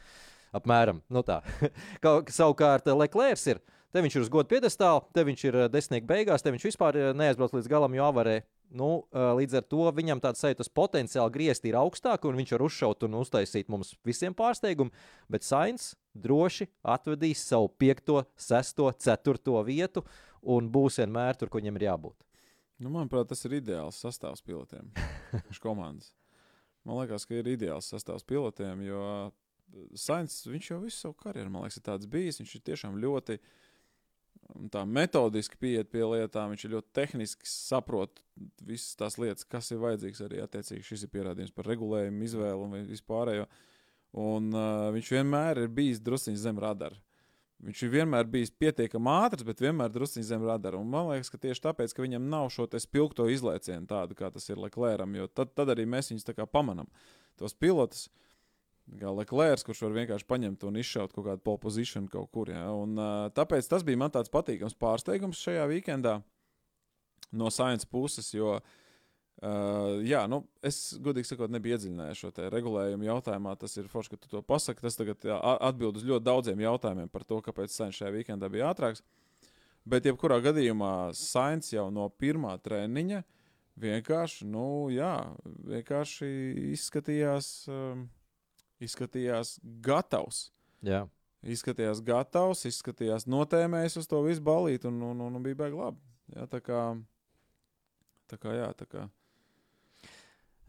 [0.58, 1.38] Apmēram, nu tā.
[2.40, 3.62] Savukārt Leclerc ir,
[3.94, 7.54] te viņš ir uz godu piedestāla, te viņš ir desmitnieku beigās, te viņš vispār neaizbrauc
[7.54, 8.42] līdz galam, jo avarē.
[8.72, 12.66] Nu, līdz ar to viņam tāds sajūta, ka potenciāli griezti ir augstāk, un viņš var
[12.66, 14.96] uzšaut un uztaisīt mums visiem pārsteigumu.
[15.30, 18.16] Bet Sainz droši atvedīs savu 5,
[18.50, 20.06] 6, 4 vietu
[20.42, 22.18] un būs vienmēr tur, kur viņam ir jābūt.
[22.82, 24.90] Nu, manuprāt, tas ir ideāls sastāvs pilotiem.
[25.50, 26.14] Viņš komandas.
[26.88, 29.04] Man liekas, ka ir ideāls sastāvs pilotiem, jo
[29.96, 32.40] Sainz, viņš jau visu savu karjeru, man liekas, ir tāds bijis.
[32.42, 33.38] Viņš ir tiešām ļoti
[34.74, 38.20] tā metodiski pieiet pie lietām, viņš ir ļoti tehniski saprot
[38.68, 40.24] visas tās lietas, kas ir vajadzīgs.
[40.28, 43.48] Arī attiecīgi šis ir pierādījums par regulējumu, izvēlu un vispārējo.
[44.22, 47.00] Un uh, viņš vienmēr ir bijis drusciņš zem radara.
[47.62, 50.80] Viņš ir vienmēr bijis pietiekami ātrs, bet vienmēr druskuļi zem radara.
[50.82, 54.50] Un man liekas, ka tieši tāpēc, ka viņam nav šo spilgto izlaicienu tādu, kā tas
[54.50, 56.90] ir Leclercam, jo tad, tad arī mēs viņus pamanām.
[57.38, 58.08] Tos pilotus,
[58.98, 62.50] kā Leclerc, kurš var vienkārši paņemt un izšaut kaut kādu position kaut kur.
[62.50, 62.66] Ja?
[62.74, 62.98] Un,
[63.38, 66.18] tāpēc tas bija man tāds patīkams pārsteigums šajā weekendā
[67.32, 68.80] no Science puses, jo uh,
[69.42, 73.56] Uh, jā, nu, es godīgi sakot, nebiju iedziļinājies šo regulējumu jautājumā.
[73.58, 74.84] Tas ir forši, ka tu to pasaki.
[74.86, 79.02] Tas tagad atbild uz ļoti daudziem jautājumiem par to, kāpēc Sainz šajā weekendā bija ātrāks.
[79.82, 83.24] Bet, jebkurā gadījumā, Sainz jau no pirmā treniņa
[83.82, 85.16] vienkārši, nu, jā,
[85.72, 86.30] vienkārši
[86.76, 88.04] izskatījās, um,
[88.84, 90.50] izskatījās gatavs.
[90.86, 91.08] Jā.
[91.42, 95.98] Izskatījās gatavs, izskatījās notēmējis uz to visu balīti un, un, un, un bija baigi labi.
[96.36, 96.84] Jā, tā kā,
[98.30, 99.08] tā kā, jā, tā kā.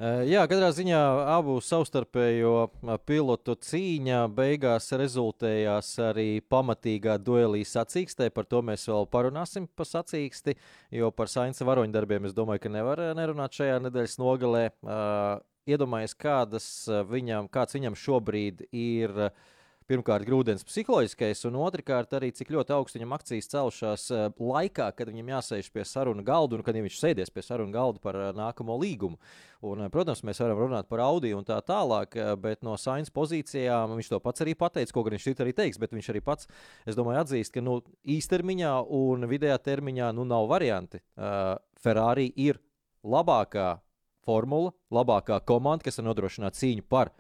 [0.01, 0.99] Eh, jā, katrā ziņā
[1.35, 8.31] abu savstarpējo eh, pilotu cīņa beigās rezultējās arī pamatīgā duelī sacīkstē.
[8.33, 10.57] Par to mēs vēl parunāsim pa sacīksti,
[10.97, 14.67] jo par Sainza varoņdarbiem es domāju, ka nevar eh, nerunāt šajā nedēļas nogalē.
[15.63, 16.67] Iedomājies, kādas
[17.07, 19.53] viņam, kāds viņam šobrīd ir uh,
[19.93, 25.11] pirmkārt, grūdienis psiholoģiskais, un otrkārt, arī cik ļoti augstu viņam akcijas celšās eh, laikā, kad
[25.11, 28.79] viņam jāsēž pie sarunu galda un kad viņš sēdies pie sarunu galda par eh, nākamo
[28.81, 29.21] līgumu.
[29.69, 33.93] Un, eh, protams, mēs varam runāt par Audi un tā tālāk, bet no Sainz pozīcijām
[33.99, 36.49] viņš to pats arī pateica, ko gan viņš šeit arī teiks, bet viņš arī pats,
[36.89, 37.81] es domāju, atzīst, ka nu,
[38.17, 41.03] īstermiņā un vidējā termiņā nu, nav varianti.
[41.17, 42.61] Uh, Ferrari ir
[43.05, 43.75] labākā
[44.27, 47.13] formula, labākā komanda, kas var nodrošināt cīņu par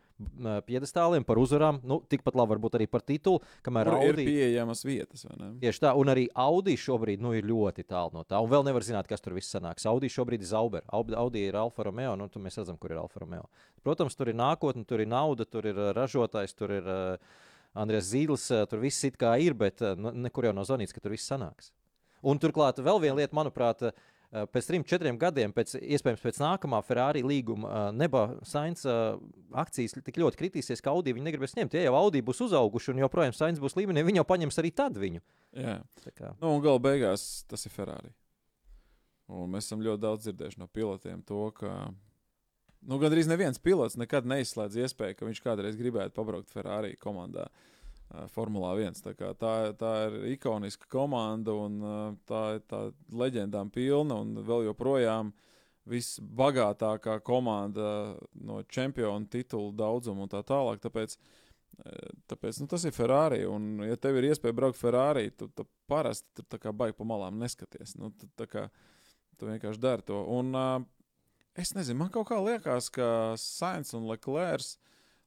[0.66, 1.80] piedestāliem, par uzvarām.
[1.86, 3.40] Nu, tikpat labi varbūt arī par titulu.
[3.66, 5.26] Kamēr Tur Audi ir pieejamas vietas.
[5.62, 8.40] Tieši tā, un arī Audi šobrīd nu, ir ļoti tālu no tā.
[8.42, 9.86] Un vēl nevar zināt, kas tur viss sanāks.
[9.90, 13.46] Audi šobrīd ir Zauber, Audi ir Alfa Romeo, nu, mēs redzam, kur ir Alfa Romeo.
[13.82, 17.36] Protams, tur ir nākotne, tur ir nauda, tur ir ražotājs, tur ir uh,
[17.78, 21.02] Andrēs Zīles, uh, tur viss it kā ir, bet uh, nekur jau nav zvanīts, ka
[21.02, 21.72] tur viss sanāks.
[22.22, 26.38] Un turklāt vēl viena lieta, manuprāt, uh, Eh, pēc trim, četriem gadiem, pēc, iespējams, pēc
[26.40, 29.00] nākamā Ferrari līguma, eh, neba Sainz eh,
[29.60, 31.76] akcijas tik ļoti kritīsies, ka Audi viņi negribēs ņemt.
[31.76, 34.96] Ja jau Audi būs uzauguši un joprojām Sainz būs līmenī, viņi jau paņems arī tad
[35.00, 35.20] viņu.
[35.52, 35.78] Jā,
[36.40, 38.14] nu, un gala beigās tas ir Ferrari.
[39.32, 41.92] Un mēs esam ļoti daudz dzirdējuši no pilotiem to, ka
[42.88, 47.46] nu, gandrīz neviens pilots nekad neizslēdz iespēju, ka viņš kādreiz gribētu pabraukt Ferrari komandā.
[47.48, 47.71] Uh,
[48.32, 48.98] Formulā 1.
[49.04, 51.78] Tā, tā, tā ir ikoniska komanda un
[52.28, 55.32] tā ir tā leģendām pilna un vēl joprojām
[55.88, 60.82] visbagātākā komanda no čempionu titulu daudzuma un tā tālāk.
[60.84, 61.16] Tāpēc,
[62.30, 63.42] tāpēc nu, tas ir Ferrari.
[63.48, 67.08] Un, ja tev ir iespēja braukt Ferrari, tu, tu parasti tur tā kā baigi pa
[67.08, 67.96] malām neskaties.
[67.98, 68.68] Nu, tu, kā,
[69.40, 70.20] tu vienkārši dari to.
[70.36, 70.54] Un,
[71.58, 73.08] es nezinu, man kaut kā liekas, ka
[73.40, 74.76] Sainz un Leclerc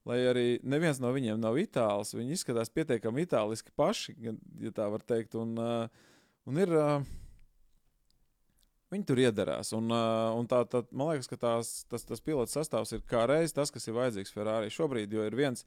[0.06, 4.14] lai arī neviens no viņiem nav itālis, viņi izskatās pietiekami itāliski paši,
[4.62, 5.34] ja tā var teikt.
[5.38, 6.12] Un, uh,
[6.46, 7.02] un ir, uh,
[8.94, 9.72] viņi tur iedarās.
[9.76, 13.26] Un, uh, un tā, tā, man liekas, ka tās, tas, tas pilots sastāvs ir kā
[13.30, 15.66] reiz tas, kas ir vajadzīgs Ferrari šobrīd, jo ir viens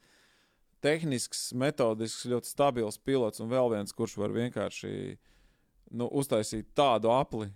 [0.80, 4.92] tehnisks, metodisks, ļoti stabils pilots un vēl viens, kurš var vienkārši
[5.92, 7.50] nu, uztaisīt tādu apli,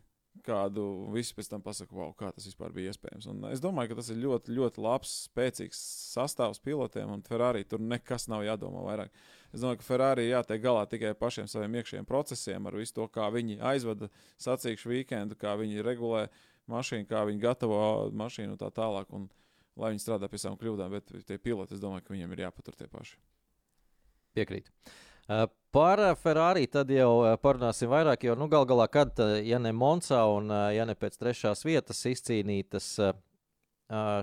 [0.45, 3.29] kādu visi pēc tam pasakā, wow, kā tas vispār bija iespējams.
[3.33, 5.81] Un es domāju, ka tas ir ļoti, ļoti labs, spēcīgs
[6.15, 9.15] sastāvs pilotiem, un Ferrari tur nekas nav jādomā vairāk.
[9.55, 13.31] Es domāju, ka Ferrari jātiek galā tikai pašiem saviem iekšējiem procesiem, ar visu to, kā
[13.35, 14.11] viņi aizvada
[14.43, 16.27] sacīkšu weekendu, kā viņi regulē
[16.71, 17.81] mašīnu, kā viņi gatavo
[18.13, 19.11] mašīnu un tā tālāk.
[19.15, 19.29] Un,
[19.81, 22.77] lai viņi strādā pie savām kļūdām, bet tie piloti, es domāju, ka viņiem ir jāpatur
[22.79, 23.19] tie paši.
[24.35, 24.71] Piekrīt.
[25.75, 30.53] Par Ferrari tad jau parunāsim vairāk, jo nu, gal galā, kad, ja ne Monza un
[30.75, 32.93] ja ne pēc trešās vietas izcīnītas,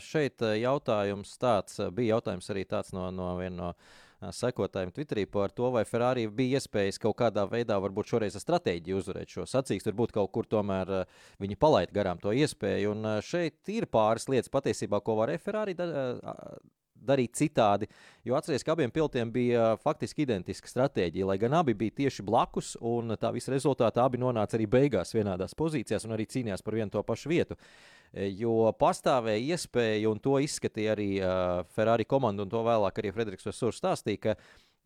[0.05, 3.73] šeit jautājums tāds, bija jautājums arī tāds no, no viena no
[4.29, 8.99] sekotājiem Twitterī par to, vai Ferrari bija iespējas kaut kādā veidā, varbūt šoreiz ar stratēģiju
[9.01, 9.89] uzvarēt šo sacīkstu.
[9.89, 10.91] Varbūt kaut kur tomēr
[11.41, 12.93] viņi palaid garām to iespēju.
[12.93, 15.75] Un šeit ir pāris lietas patiesībā, ko varēja Ferrari
[17.01, 17.89] darīt citādi.
[18.27, 22.75] Jo atcerieties, ka abiem pilotiem bija faktiski identiska stratēģija, lai gan abi bija tieši blakus,
[22.81, 26.93] un tā visa rezultātā abi nonāca arī beigās vienādās pozīcijās un arī cīnījās par vienu
[26.93, 27.57] to pašu vietu.
[28.11, 31.11] Jo pastāvēja iespēja, un to izskatīja arī
[31.75, 34.35] Ferrari komanda, un to vēlāk arī Frederiks Vesurs stāstīja,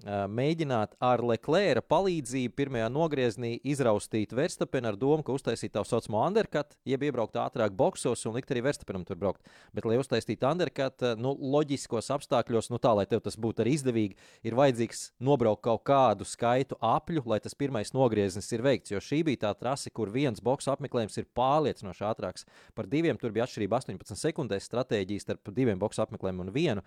[0.03, 6.75] mēģināt ar Leclerca palīdzību pirmajā nogriezienī izraustīt Verstapenu ar domu, ka uztaisīt tā saucamo undercut,
[6.86, 9.41] jeb iebraukt ātrāk boxos un likt arī Verstapenam tur braukt.
[9.73, 14.19] Bet, lai uztaisītu undercut, nu, loģiskos apstākļos, nu tā, lai tev tas būtu arī izdevīgi,
[14.45, 18.93] ir vajadzīgs nobraukt kaut kādu skaitu apļu, lai tas pirmais nogrieziens ir veikts.
[18.93, 22.45] Jo šī bija tā trase, kur viens boxu apmeklējums ir pārliecinoši ātrāks.
[22.75, 26.86] Par diviem tur bija atšķirība 18 sekundēs stratēģijas starp diviem boxu apmeklējumiem un vienu.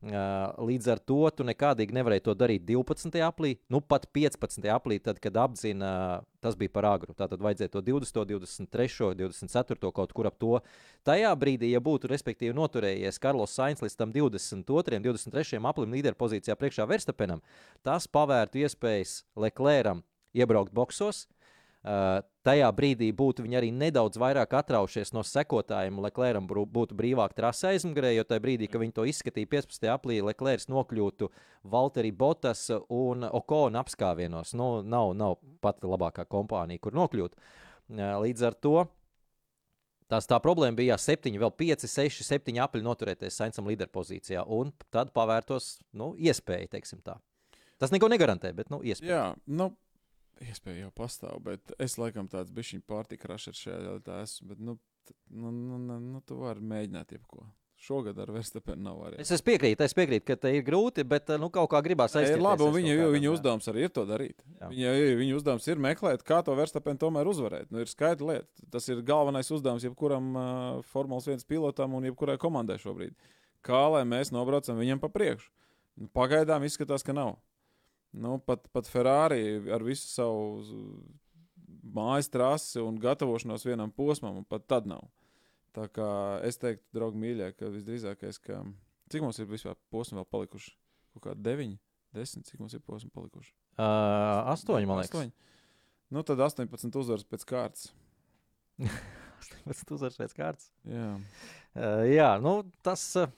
[0.00, 3.18] Līdz ar to tu nekādīgi nevarēji to darīt 12.
[3.20, 4.64] aprīlī, nu pat 15.
[4.72, 7.12] aprīlī, tad, kad apzina, tas bija par agru.
[7.12, 10.54] Tātad vajadzēja to 20, 23, 24 kaut kur ap to.
[11.04, 16.88] Tajā brīdī, ja būtu respektīvi noturējies Karlos Sainz līdz tam 22, 23 aprīlim līderpozīcijā priekšā
[16.88, 17.44] Verstapenam,
[17.84, 20.00] tas pavērtu iespējas Leclercam
[20.32, 21.26] iebraukt boxos.
[21.80, 27.70] Uh, tajā brīdī būtu viņi arī nedaudz vairāk atraušies no sekotājiem, Klēram būtu brīvāk trasē
[27.72, 29.88] aizmugurē, jo tajā brīdī, kad viņi to izskatīja 15.
[29.94, 31.30] aprīlī, Klērs nokļūtu
[31.72, 34.52] Valtteri Botas un Okona apskāvienos.
[34.52, 37.40] Nu, nav, nav pat labākā kompānija, kur nokļūt.
[37.40, 38.76] Uh, līdz ar to
[40.10, 45.12] Tās tā problēma bija 7, vēl 5, 6, 7 apli noturēties Sainsam līderpozīcijā, un tad
[45.14, 47.14] pavērtos nu, iespēja, teiksim tā.
[47.78, 49.12] Tas neko negarantē, bet nu, iespēja.
[49.14, 49.70] Jā, nu,
[50.44, 54.50] iespēja jau pastāv, bet es laikam tāds bišķiņu pārtika rašers šajā jautājumā esmu.
[54.52, 54.76] Bet, nu,
[55.28, 57.46] nu, nu, nu, nu, tu vari mēģināt jebko.
[57.80, 59.16] Šogad ar Verstapenu nav arī.
[59.22, 62.42] Es, es piekrītu, es piekrītu, ka tas ir grūti, bet nu, kaut kā gribās aizsākt.
[62.44, 64.44] Labi, un viņa, viņa uzdevums arī ir to darīt.
[64.60, 67.70] Viņa, viņa uzdevums ir meklēt, kā to Verstapenu tomēr uzvarēt.
[67.72, 68.66] Nu, ir skaidra lieta.
[68.74, 70.44] Tas ir galvenais uzdevums jebkuram uh,
[70.92, 73.16] Formulas 1 pilotam un jebkurai komandai šobrīd.
[73.64, 75.48] Kā lai mēs nobraucam viņam pa priekšu?
[76.00, 77.38] Nu, pagaidām izskatās, ka nav.
[78.12, 81.00] Nu, pat, pat Ferrari ar visu savu
[81.94, 85.06] mājas trasi un gatavošanos vienam posmam, un pat tad nav.
[85.76, 86.08] Tā kā
[86.46, 88.64] es teiktu, draugi, mīļie, ka visdrīzākais, ka
[89.12, 90.74] cik mums ir vispār posmi vēl palikuši?
[91.14, 91.76] Kaut kā 9,
[92.18, 93.54] 10, cik mums ir posmi palikuši?
[93.78, 95.14] Uh, 8, man liekas.
[95.14, 95.30] 8.
[96.10, 97.92] Nu, tad 18 uzvaras pēc kārtas.
[99.62, 100.72] 18 uzvaras pēc kārtas.
[100.90, 103.06] Jā, uh, jā nu, tas.
[103.22, 103.30] Uh,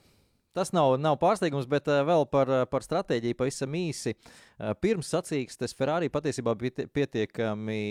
[0.53, 4.13] Tas nav, nav pārsteigums, bet uh, vēl par, uh, par stratēģiju pavisam īsi.
[4.13, 7.81] Uh, pirms sacīkstes Ferrari patiesībā bija pietiekami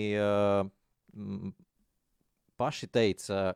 [2.60, 3.50] paši teica.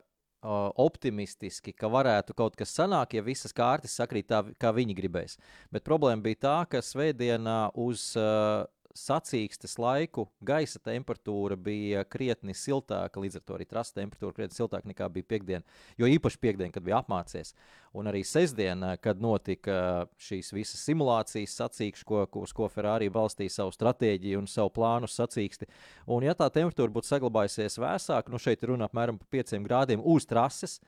[0.46, 5.32] Optimistiski, ka varētu kaut kas sanākt, ja visas kārtas sakrīt tā, kā viņi gribēs.
[5.74, 8.62] Bet problēma bija tā, ka svētdienā uz uh,
[8.96, 14.90] sacīkstes laiku gaisa temperatūra bija krietni siltāka, līdz ar to arī trasa temperatūra krietni siltāka
[14.90, 15.78] nekā bija piekdiena.
[16.00, 17.52] Jo īpaši piekdiena, kad bija apmācies,
[17.96, 19.78] un arī sestdiena, kad notika
[20.20, 25.68] šīs visas simulācijas sacīkšu, ko, uz ko Ferrari balstīja savu stratēģiju un savu plānu sacīksti.
[26.16, 30.28] Un ja tā temperatūra būtu saglabājusies vēsāka, nu šeit runa apmēram par 5 grādiem uz
[30.28, 30.80] trases,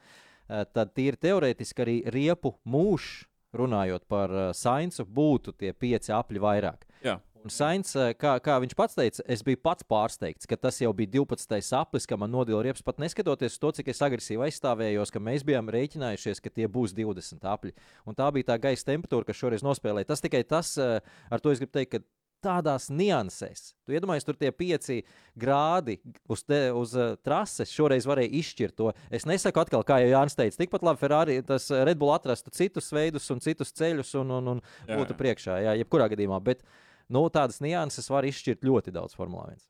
[0.48, 6.40] eh, tad tīri teorētiski arī riepu mūžs runājot par uh, Sainzu, būtu tie pieci apli
[6.42, 6.84] vairāk.
[7.04, 7.18] Jā.
[7.46, 10.90] Un Sainz, eh, kā, kā viņš pats teica, es biju pats pārsteigts, ka tas jau
[10.96, 11.70] bija 12.
[11.78, 15.46] aplis, ka man nodila riepas pat neskatoties uz to, cik es agresīvi aizstāvējos, ka mēs
[15.46, 17.72] bijām rēķinājušies, ka tie būs 20 apli.
[18.08, 20.10] Un tā bija tā gaisa temperatūra, kas šoreiz nospēlēja.
[20.10, 20.98] Tas tikai tas, eh,
[21.30, 22.04] ar to es gribu teikt, ka
[22.42, 23.72] tādās niansēs.
[23.86, 25.04] Tu iedomājies, tur tie pieci
[25.38, 25.98] grādi
[26.30, 28.92] uz, te, uz uh, trases šoreiz varēja izšķirt to.
[29.10, 32.92] Es nesaku atkal, kā jau Jānis teica, tikpat labi Ferrari, tas Red Bull atrastu citus
[32.94, 36.38] veidus un citus ceļus un, un, un būtu priekšā, jā, jebkurā gadījumā.
[36.46, 39.64] Bet, uh, nu, tādas nianses var izšķirt ļoti daudz Formula 1.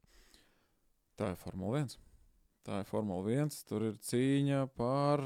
[1.19, 1.97] Tā ir Formula 1.
[2.67, 3.63] Tā ir Formula 1.
[3.69, 5.23] Tur ir cīņa par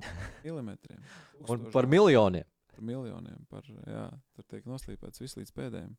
[0.44, 1.00] milimetriem.
[1.48, 2.48] Un par miljoniem.
[2.72, 3.40] Par miljoniem.
[3.50, 5.96] Par, jā, tur tiek noslīpēts viss līdz pēdējiem.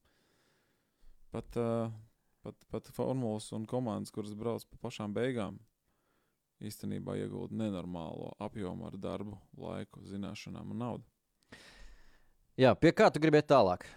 [1.32, 1.94] Pat, uh,
[2.44, 5.62] pat, pat formulas un komandas, kuras brauc pa pašām beigām,
[6.62, 11.08] īstenībā iegūda nenormālo apjomu ar darbu, laiku, zināšanām un naudu.
[12.60, 13.88] Jā, pie kā tu gribēji tālāk?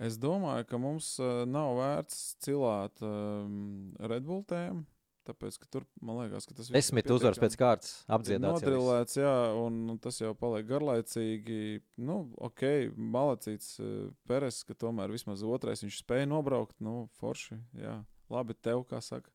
[0.00, 4.86] Es domāju, ka mums uh, nav vērts cilāt um, Red Bull tēmu.
[5.28, 6.74] Tāpēc, ka tur, man liekas, ka tas ir.
[6.78, 8.64] Desmit uzvaras pēc kārtas apdziedāts.
[8.64, 11.58] Nodrilēts, jā, un, tas jau paliek garlaicīgi.
[12.00, 12.64] Nu, ok,
[12.96, 16.78] malacīts uh, Peres, ka tomēr vismaz otrais viņš spēja nobraukt.
[16.82, 17.98] Nu, forši, jā.
[18.32, 19.28] Labi, tev, kā saka.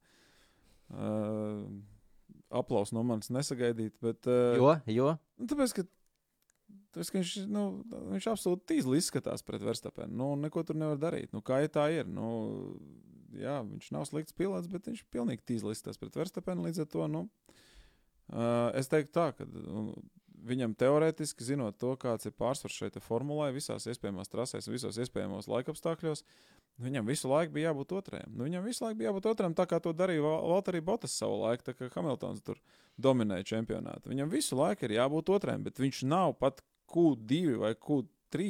[0.90, 1.62] Uh,
[2.50, 4.26] aplaus no manis nesagaidīt, bet.
[4.26, 5.14] Uh, jo, jo?
[5.38, 5.86] Nu, tāpēc, ka
[6.96, 7.66] Tas, viņš, nu,
[8.14, 10.16] viņš absolūti tīzli izskatās pret Verstapenu.
[10.16, 11.34] Nu, neko tur nevar darīt.
[11.36, 12.08] Nu, kā ja tā ir?
[12.08, 12.30] Nu,
[13.36, 16.64] jā, viņš nav slikts pilots, bet viņš pilnīgi tīzli izskatās pret Verstapenu.
[16.70, 17.26] Līdz ar to nu,
[18.32, 19.90] uh, es teiktu tā, ka nu,
[20.46, 26.24] viņam teorētiski, zinot to, kāds ir pārsvars šeit formulē, visās iespējamās trasēs, visos iespējamos laikapstākļos,
[26.86, 28.32] viņam visu laiku bija jābūt otrajam.
[28.36, 31.66] Nu, viņam visu laiku bija jābūt otrajam, tā kā to darīja Valtteri Botas savu laiku,
[31.68, 32.62] tā kā Hamiltons tur
[33.02, 34.12] dominēja čempionātu.
[34.14, 36.62] Viņam visu laiku ir jābūt otrajam, bet viņš nav pat
[36.96, 38.50] Q2 vai Q3.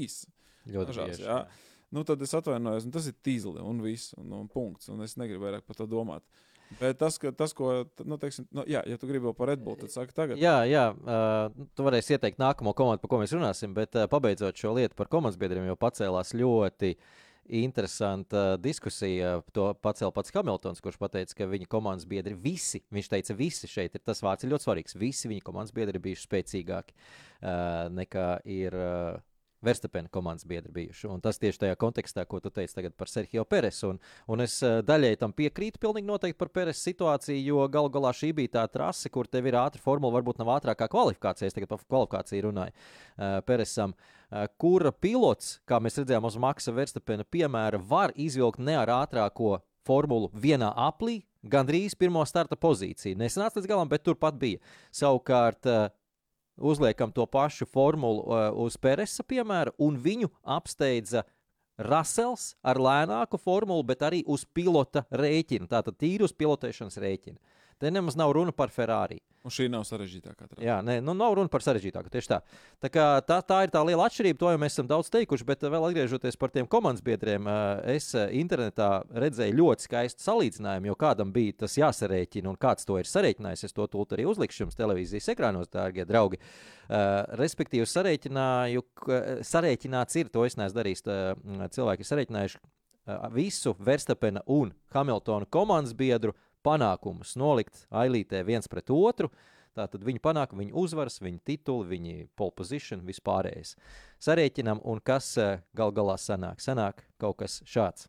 [0.65, 1.41] Ļoti dažās, bieži, jā.
[1.41, 1.65] jā.
[1.95, 4.89] Nu, tad es atvainojos, tas ir tīzli un viss, un, un punkts.
[4.91, 6.25] Un es negribu vairāk par to domāt.
[6.79, 7.69] Bet tas, ka, tas ko,
[8.09, 10.39] nu, teiksim, nu, jā, ja tu gribi vēl par Red Bull, tad saka tagad.
[10.41, 14.57] Jā, jā uh, tu varēsi ieteikt nākamo komandu, par ko mēs runāsim, bet uh, pabeidzot
[14.59, 16.95] šo lietu par komandas biedriem, jau pacēlās ļoti
[17.49, 19.39] interesanta diskusija.
[19.55, 23.95] To pacēla pats Hamiltons, kurš teica, ka viņa komandas biedri visi, viņš teica, visi šeit
[23.95, 24.97] ir tas vārds ir ļoti svarīgs.
[24.99, 28.75] Visi viņa komandas biedri ir bijuši spēcīgāki uh, nekā ir.
[28.75, 29.23] Uh,
[29.65, 31.07] Verstapēna komandas biedri bijuši.
[31.11, 33.93] Un tas tieši tajā kontekstā, ko tu teici par Sergio Peresu.
[33.93, 33.99] Un,
[34.31, 38.31] un es eh, daļai tam piekrītu pilnīgi noteikti par Peresu situāciju, jo galu galā šī
[38.37, 41.49] bija tā trase, kur tev ir ātra formula, varbūt nav ātrākā kvalifikācija.
[41.49, 43.95] Es tagad par kvalifikāciju runāju uh, Peresam.
[44.25, 49.59] Uh, kura pilots, kā mēs redzējām uz Maksa Verstapēna piemēra, var izvilkt ne ar ātrāko
[49.85, 53.19] formulu vienā aplī, gandrīz pirmo starta pozīciju.
[53.19, 54.61] Nesanāca līdz galam, bet turpat bija.
[54.95, 55.93] Savukārt, uh,
[56.57, 61.25] uzliekam to pašu formulu uh, uz Peresa piemēra, un viņu apsteidza
[61.75, 65.67] Rasels ar lēnāku formulu, bet arī uz pilota rēķina.
[65.67, 67.35] Tātad tīri uz pilotēšanas rēķina.
[67.79, 69.19] Te nemaz nav runa par Ferrari.
[69.45, 70.47] Un šī nav sarežģītākā.
[70.47, 70.61] Trāda.
[70.63, 72.09] Jā, nē, nu nav runa par sarežģītāku.
[72.09, 72.39] Tieši tā.
[72.81, 73.35] Tā, kā, tā.
[73.45, 76.49] tā ir tā liela atšķirība, to jau mēs esam daudz teikuši, bet vēl atgriežoties par
[76.55, 77.45] tiem komandas biedriem,
[77.93, 83.11] es internetā redzēju ļoti skaistu salīdzinājumu, jo kādam bija tas jāsarēķina un kāds to ir
[83.11, 83.67] sarēķinājis.
[83.69, 86.41] Es to tūlīt arī uzlikšu jums televīzijas ekrānos, dārgie draugi.
[86.41, 87.85] Uh, respektīvi,
[89.45, 91.05] sarēķināts ir, to es neesmu darījis.
[91.77, 92.63] Cilvēki ir sarēķinājuši
[93.35, 96.33] visu Verstapena un Hamiltona komandas biedru
[96.65, 99.29] panākumus nolikt ailītē viens pret otru.
[99.75, 103.75] Tātad viņi panāk, viņa uzvaras, viņa tituli, viņa pole position, vispārējais.
[104.23, 106.63] Sarēķinam, un kas eh, gal galā sanāk?
[106.63, 108.07] Sanāk kaut kas šāds.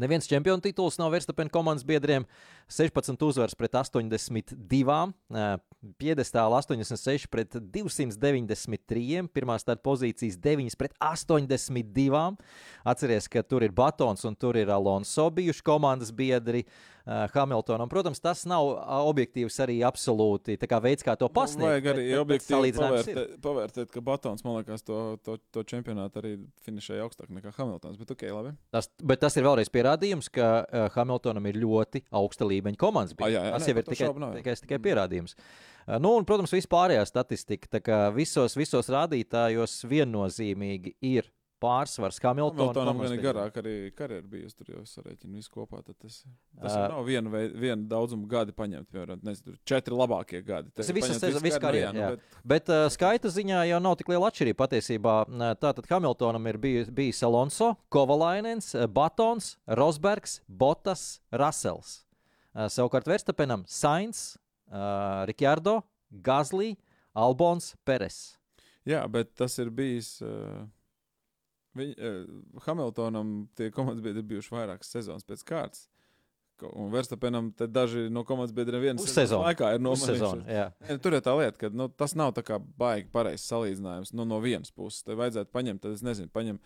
[0.00, 2.24] Neviens čempionu tituls nav Verstapēna komandas biedriem.
[2.68, 5.08] 16 uzvaras pret 82,
[5.98, 12.22] piedestāla 86 pret 293, pirmā starta pozīcijas 9 pret 82.
[12.84, 16.64] Atcerieties, ka tur ir Batons un tur ir Alonso bijuši komandas biedri.
[17.34, 17.88] Hamiltonam.
[17.90, 18.62] Protams, tas nav
[19.08, 21.66] objektīvs arī absolūti kā veids, kā to Nu, pasniegt.
[21.66, 26.32] Vajag arī bet- objektīvi pavērtēt, pavērtēt, ka Batons, man liekas, to, to, to čempionātu arī
[26.62, 27.98] finišēja augstāk nekā Hamiltons.
[27.98, 28.52] Bet ok, labi.
[28.70, 33.16] Tas, bet tas ir vēlreiz pierādījums, ka uh, Hamiltonam ir ļoti augsta līmeņa komandas.
[33.18, 35.36] Ah, jā, jā, tas jau ir par to tikai, šaubu tikai, tikai pierādījums.
[35.82, 38.04] Uh, nu, un, protams, vispārējā statistika.
[38.14, 41.30] Visos, visos rādītājos viennozīmīgi ir
[41.62, 42.72] pārsvars Hamiltonam.
[42.72, 44.56] Hamiltonam gan ir garāk arī karjeras bijusi.
[44.58, 45.78] Tur jau sarēķina visu kopā.
[45.86, 46.16] Tas,
[46.58, 48.88] tas uh, nav viena, vei- viena daudzuma gadi paņemt.
[48.90, 50.72] Piemēram, nezinu, četri labākie gadi.
[50.74, 52.10] Tas ir visas paņemt sezon- visu gadu, nu, jā.
[52.16, 55.14] bet Bet uh, skaita ziņā jau nav tik liela atšķirība patiesībā.
[55.62, 62.00] Tātad Hamiltonam ir bijis, bijis Alonso, Kovalainens, eh, Batons, Rosbergs, Botas, Rasels.
[62.52, 64.34] Savukārt Verstapenam Sainz,
[64.68, 65.80] uh, Rikārdo,
[66.12, 66.74] Gazlī,
[67.16, 68.36] Albons, Peres.
[68.88, 70.18] Jā, bet tas ir bijis.
[70.24, 70.62] Uh,
[71.72, 75.86] Viņ, uh, Hamiltonam tie komandas biedri bijuši vairākas sezonas pēc kārtas.
[76.62, 79.46] Un Verstapenam daži no komandas biedriem sezonas sezonu.
[79.48, 81.00] laikā ir nomainījušies.
[81.02, 84.38] Tur ir tā lieta, ka nu, tas nav tā kā baigi pareizs salīdzinājums nu, no
[84.44, 85.02] vienas puses.
[85.02, 86.62] Te vajadzētu paņemt, tad es nezinu, paņemt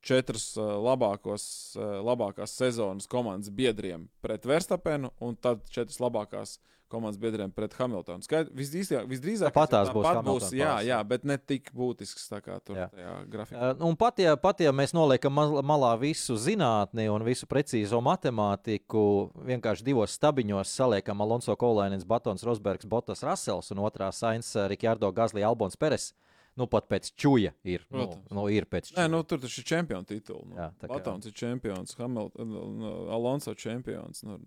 [0.00, 1.44] četras uh, labākos,
[1.76, 6.58] uh, labākās sezonas komandas biedriem pret Verstapenu un tad četras labākās
[6.90, 8.18] komandas biedriem pret Hamiltonu.
[8.26, 12.40] Skaidrs, visdrīzāk, visdrīzāk Tāpat tās būs tāpat Hamiltona jā, jā, bet ne tik būtisks tā
[12.42, 12.88] kā tur Jā.
[12.90, 13.68] tajā grafikā.
[13.76, 18.00] Uh, Un pat ja, pat ja mēs noliekam mal- malā visu zinātni un visu precīzo
[18.02, 25.12] matemātiku, vienkārši divos stabiņos saliekam Alonso Kolainens, Batons, Rosbergs, Botas, Rasels un otrā Sainz, Rikārdo,
[25.14, 26.10] Gazlī, Albons, Peres.
[26.58, 27.84] Nu, pat pēc čuja ir.
[27.90, 28.30] Nu, Protams.
[28.34, 29.10] nu, ir pēc Nē, čuja.
[29.12, 30.48] nu, tur taču ir čempionu tituli.
[30.50, 30.56] Nu.
[30.56, 34.40] Jā, tā kā- Batons ir čempions, Hamilton, Alonso čempions, nu,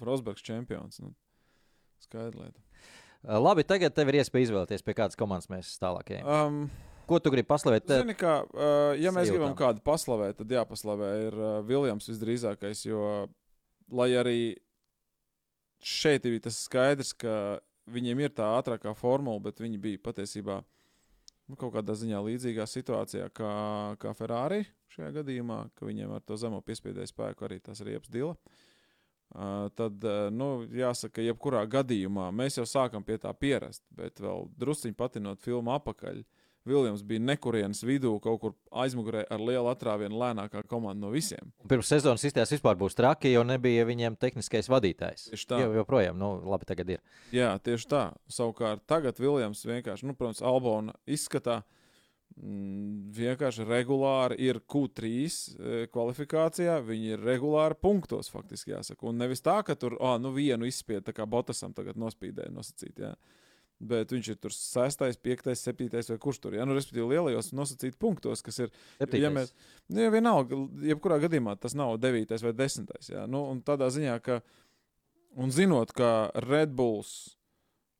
[0.00, 1.00] Rosbergs čempions.
[1.00, 1.14] Nu.
[2.02, 2.60] Skaidra lieta.
[3.22, 6.26] Uh, Labi, tagad tev ir iespēja izvēlēties, pie kādas komandas mēs tālāk ejam.
[6.26, 6.70] Um,
[7.06, 7.86] Ko tu gribi paslavēt?
[7.90, 9.38] Zini, kā, uh, ja mēs sajūtām.
[9.38, 13.28] gribam kādu paslavēt, tad jāpaslavē ir uh, Viljams visdrīzākais, jo,
[13.90, 14.56] lai arī
[15.82, 20.66] šeit ir tas skaidrs, ka viņiem ir tā ātrākā formula, bet viņi bija patiesībā nu,
[21.58, 23.52] kaut kādā ziņā līdzīgā situācijā kā,
[24.02, 24.62] kā Ferrari
[24.92, 28.36] šajā gadījumā, ka viņiem ar to zemo piespiedēju spēku arī tas ir iepsdila.
[29.32, 34.50] Uh, tad, uh, nu, jāsaka, jebkurā gadījumā mēs jau sākam pie tā pierast, bet vēl
[34.60, 36.20] drusciņi patinot filmu apakaļ.
[36.68, 41.50] Viljams bija nekurienes vidū, kaut kur aizmugurē ar lielu atrāvienu, lēnākā komanda no visiem.
[41.70, 45.28] Pirms sezonas izstājās vispār būs traki, jo nebija viņiem tehniskais vadītājs.
[45.32, 45.58] Tieši tā.
[45.64, 47.02] Jo, joprojām, nu, labi, tagad ir.
[47.34, 48.04] Jā, tieši tā.
[48.30, 51.64] Savukārt, tagad Viljams vienkārši, nu, protams, Albona izskatā
[52.36, 56.78] mm, vienkārši regulāri ir Q3 e, kvalifikācijā.
[56.86, 59.08] Viņi ir regulāri punktos, faktiski jāsaka.
[59.10, 63.02] Un nevis tā, ka tur, ah, nu, vienu izspied, tā kā Botasam tagad nospīdēja nosacīt.
[63.02, 63.16] Jā.
[63.82, 66.60] Bet viņš ir tur 6, 5, 7 vai kurš tur ir.
[66.60, 66.66] Ja?
[66.68, 68.72] Nu, respektīvi, lielajos nosacītu punktos, kas ir.
[69.00, 69.24] Septītais.
[69.24, 69.52] Ja mēs,
[69.90, 72.92] nu, ja vienalga, jebkurā gadījumā tas nav 9 vai 10.
[73.10, 73.26] Ja?
[73.30, 74.38] Nu, un tādā ziņā, ka,
[75.34, 77.34] un zinot, ka Red Bulls,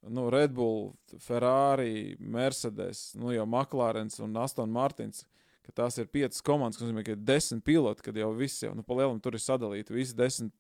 [0.06, 5.26] nu, Red Bull, Ferrari, Mercedes, nu, jau McLaren un Aston Martins,
[5.66, 8.72] ka tās ir piecas komandas, kas nozīmē, ka ir desmit piloti, kad jau viss jau,
[8.74, 10.54] nu, pa lielam tur ir sadalīti visi desmit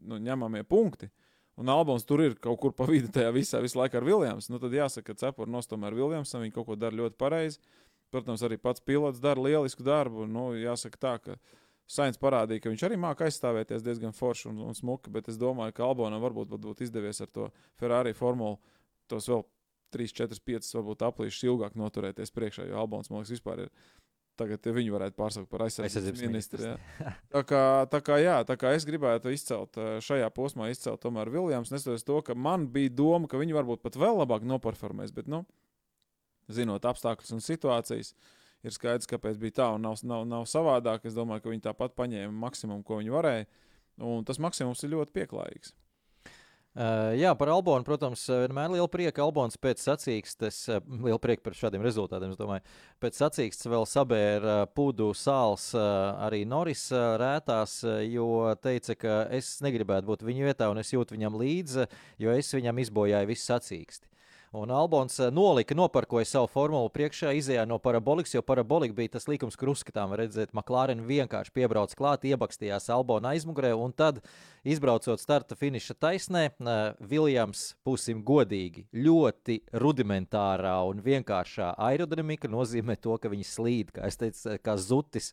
[0.00, 1.10] nu, ņemamie punkti.
[1.60, 4.48] Un albums tur ir kaut kur pa vidu tajā visā, visu laiku ar Viljams.
[4.48, 6.40] Nu, tad jāsaka, ka cepuri nostumē ar Viljamsam.
[6.44, 7.60] Viņi kaut ko dara ļoti pareizi.
[8.10, 10.24] Protams, arī pats pilots dara lielisku darbu.
[10.26, 11.36] Nu, jāsaka tā, ka
[11.90, 15.10] Sainz parādīja, ka viņš arī māca aizstāvēties diezgan forši un, un smuki.
[15.12, 17.48] Bet es domāju, ka Albonam varbūt būtu izdevies ar to
[17.80, 18.60] Ferrari formulu
[19.10, 19.42] tos vēl
[19.90, 22.68] 3, 4, 5, varbūt aplīšus ilgāk noturēties priekšā.
[22.70, 23.72] Jo Albons, man liekas, vispār ir
[24.40, 26.64] Tagad viņu varētu pārsaukt par aizsardzības ministru.
[26.64, 26.74] Jā.
[27.34, 27.62] Tā, kā,
[27.92, 32.06] tā, kā, jā, tā kā es gribētu izcelt eh, šajā posmā, izcelt tomēr Viljams, neskatoties
[32.08, 35.12] to, ka man bija doma, ka viņi varbūt pat vēl labāk noperformēs.
[35.16, 35.42] Bet, nu,
[36.50, 38.14] zinot apstākļus un situācijas,
[38.64, 41.04] ir skaidrs, kāpēc bija tā un nav, nav, nav savādāk.
[41.08, 43.48] Es domāju, ka viņi tāpat paņēma maksimumu, ko viņi varēja.
[44.06, 45.74] Un tas maksimums ir ļoti pieklājīgs.
[46.70, 49.24] Uh, jā, par Albonu, protams, vienmēr liela prieka.
[49.24, 50.60] Albons pēc sacīkstes,
[51.06, 52.36] liela prieka par šādiem rezultātiem.
[52.38, 52.62] Domāju,
[53.02, 60.22] pēc sacīkstes vēl sabēra pudu sāls arī Noris rētās, jo teica, ka es negribētu būt
[60.28, 61.88] viņa vietā un es jūtu viņam līdzi,
[62.22, 64.06] jo es viņam izbojāju visu sacīksti.
[64.52, 69.28] Un Albons eh, nolika, noparkoja savu formulu priekšā, izējā no parabolikas, jo parabolika bija tas
[69.30, 74.18] līkums, kur uzskatām, redzēt, McLaren vienkārši piebrauc klāt, iebakstījās Albona aizmugurē, un tad,
[74.66, 76.42] izbraucot starta finiša taisnē,
[76.98, 84.10] Viljams, eh, būsim godīgi, ļoti rudimentārā un vienkāršā aerodinamika nozīmē to, ka viņi slīd, kā
[84.10, 85.30] es teicu, kā zutis.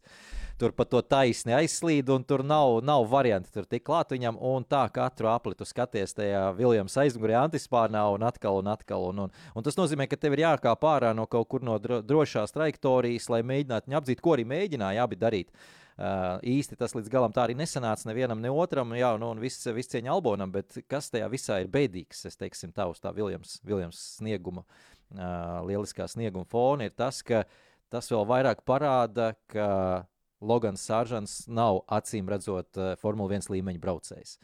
[0.62, 4.64] Tur pa to taisni aizslīd, un tur nav, nav varianti tur tik klāt viņam, un
[4.66, 9.66] tā katru aplitu skaties tajā Viljams aizmugurē antispārnā un atkal un atkal Un, un, un
[9.66, 13.90] tas nozīmē, ka tev ir jākāp ārā no kaut kur no drošās trajektorijas, lai mēģinātu
[13.90, 15.52] viņu apdzīt, ko arī mēģināja abi darīt.
[15.98, 18.92] Uh, īsti tas līdz galam tā arī nesanāca nevienam, ne otram.
[18.94, 22.70] Jā, nu, un viss, viss cieņa Albonam, bet kas tajā visā ir bēdīgs, es teiksim,
[22.76, 27.48] tā uz tā Viljams, Viljams snieguma, uh, lieliskā snieguma fona, ir tas, ka
[27.90, 30.06] tas vēl vairāk parāda, ka
[30.46, 34.38] Logans Sāržants nav acīm redzot uh, Formule 1 līmeņa braucējs.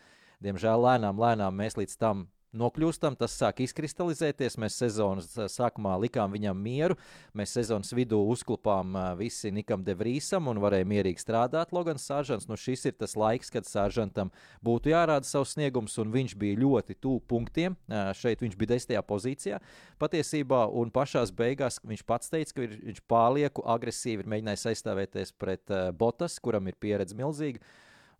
[0.43, 2.25] Diemžēl lēnām, lēnām mēs līdz tam
[2.57, 4.57] nokļūstam, tas sāk izkristalizēties.
[4.61, 6.97] Mēs sezonas eh, sākumā likām viņam mieru.
[7.37, 11.73] Mēs sezonas vidū uzklupām eh, visi Nikam Devrīsam un varēja mierīgi strādāt.
[11.75, 14.31] Logans Sāržants, nu šis ir tas laiks, kad Sāržantam
[14.65, 17.77] būtu jārāda savs sniegums, un viņš bija ļoti tuvu punktiem.
[17.89, 19.61] Eh, šeit viņš bija desmitajā pozīcijā
[20.01, 25.71] patiesībā, un pašās beigās viņš pats teica, ka viņš pārlieku agresīvi ir mēģinājis aizstāvēties pret
[25.97, 27.61] Botas, kuram ir pieredze milzīga.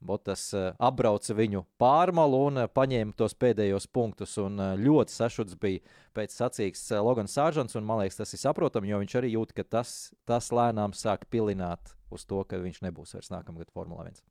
[0.06, 4.36] Botas uh, apbrauca viņu pārmalu un uh, paņēma tos pēdējos punktus.
[4.42, 5.82] Un, uh, ļoti sašuts bija
[6.18, 9.66] pēc sacīks Logans Sāržants, un man liekas, tas ir saprotami, jo viņš arī jūt, ka
[9.80, 14.22] tas, tas lēnām sāk pilināt uz to, ka viņš nebūs vairs nākamgad Formula 1.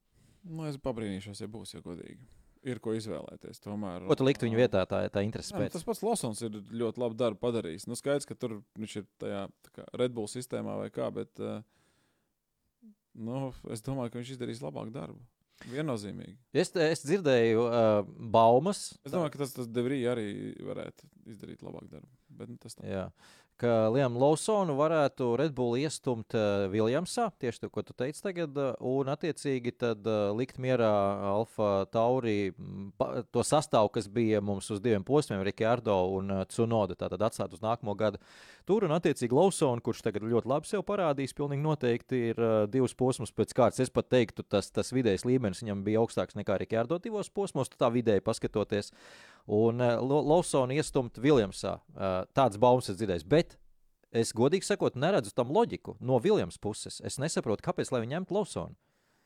[0.52, 2.22] Nu, es pabrīnīšos, ja būs, ja godīgi.
[2.62, 3.58] Ir ko izvēlēties.
[3.64, 5.66] Tomēr, ko tu liktu viņa vietā, tā, tā interese pēc?
[5.66, 7.88] Jā, tas pats Losons ir ļoti labu darbu padarījis.
[7.90, 9.40] Nu, skaidrs, ka tur viņš ir tajā
[9.74, 11.42] kā, Red Bull sistēmā vai kā, bet
[13.18, 15.18] nu, es domāju, ka viņš izdarīs labāku darbu.
[15.70, 16.34] Viennozīmīgi.
[16.58, 18.00] Es, es dzirdēju uh,
[18.34, 18.88] baumas.
[19.06, 20.26] Es domāju, ka tas, tas Devrī arī
[20.64, 22.10] varētu izdarīt labāk darbu.
[22.32, 22.88] Bet, nu, tas tā.
[22.88, 23.06] Jā
[23.60, 26.34] ka Liam Lawsonu varētu Red Bull iestumt
[26.72, 30.90] Viljamsā, tieši to, ko tu teici tagad, uh, un attiecīgi tad uh, likt mierā
[31.32, 32.52] Alfa Tauri
[32.98, 37.62] pa, to sastāvu, kas bija mums uz diviem posmiem, Rikārdo un Cunoda, tātad atstāt uz
[37.64, 38.22] nākamo gadu.
[38.68, 43.34] Tur un attiecīgi Lawsonu, kurš tagad ļoti labi sev parādījis, pilnīgi noteikti ir divus posmus
[43.34, 43.82] pēc kārtas.
[43.82, 47.90] Es pat teiktu, tas, tas vidējais līmenis viņam bija augstāks nekā Rikārdo divos posmos, tā
[47.94, 48.92] vidēji paskatoties.
[49.50, 51.80] Un Lawsonu iestumt Viljamsā,
[52.36, 53.26] tāds baumas ir dzirdējis.
[53.26, 53.51] Bet
[54.12, 57.00] Es godīgi sakot, neredzu tam loģiku no Viljams puses.
[57.00, 58.76] Es nesaprotu, kāpēc viņi ņemtu Lawsonu.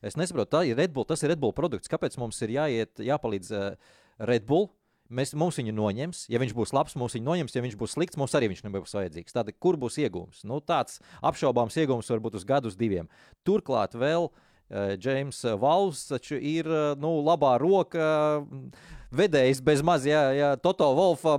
[0.04, 1.90] Es nesaprotu, tā ir Red Bull, tas ir Red Bull produkts.
[1.90, 3.94] Kāpēc mums ir jāiet, jāpalīdz uh,
[4.30, 4.68] Red Bull?
[5.10, 6.24] Mēs, mums viņu noņems.
[6.30, 7.54] Ja viņš būs labs, mums viņu noņems.
[7.56, 9.34] Ja viņš būs slikts, mums arī viņš nebūs vajadzīgs.
[9.34, 10.42] Tad kur būs iegūms?
[10.46, 13.10] Nu, tāds apšaubāms iegūms var būt uz gadu, uz diviem.
[13.46, 14.30] Turklāt vēl
[14.70, 18.06] Džeims uh, Valls taču ir uh, nu, labā roka.
[18.42, 21.36] Uh, vedējs bez maz, ja, ja Toto Wolfa,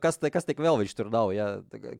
[0.00, 1.32] kas, te, kas tik vēl viņš tur nav.
[1.36, 1.48] Ja,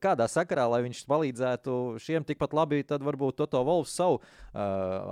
[0.03, 4.24] kādā sakarā, lai viņš palīdzētu šiem tikpat labi, tad varbūt Toto Wolfs savu uh,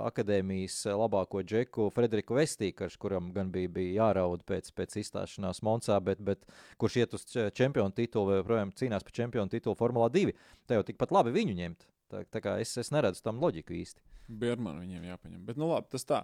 [0.09, 6.23] akadēmijas labāko džeku Frederiku Vestīku, kuram gan bija, bija jāraud pēc, pēc izstāšanās Moncā, bet,
[6.25, 6.45] bet
[6.81, 10.35] kurš iet uz čempionu titulu vai joprojām cīnās par čempionu titulu Formulā 2.
[10.67, 11.89] Tā jau tikpat labi viņu ņemt.
[12.09, 14.01] Tā, tā kā es, es neredzu tam loģiku īsti.
[14.29, 15.41] Bermanu viņiem jāpaņem.
[15.47, 16.23] Bet, nu labi, tas tā.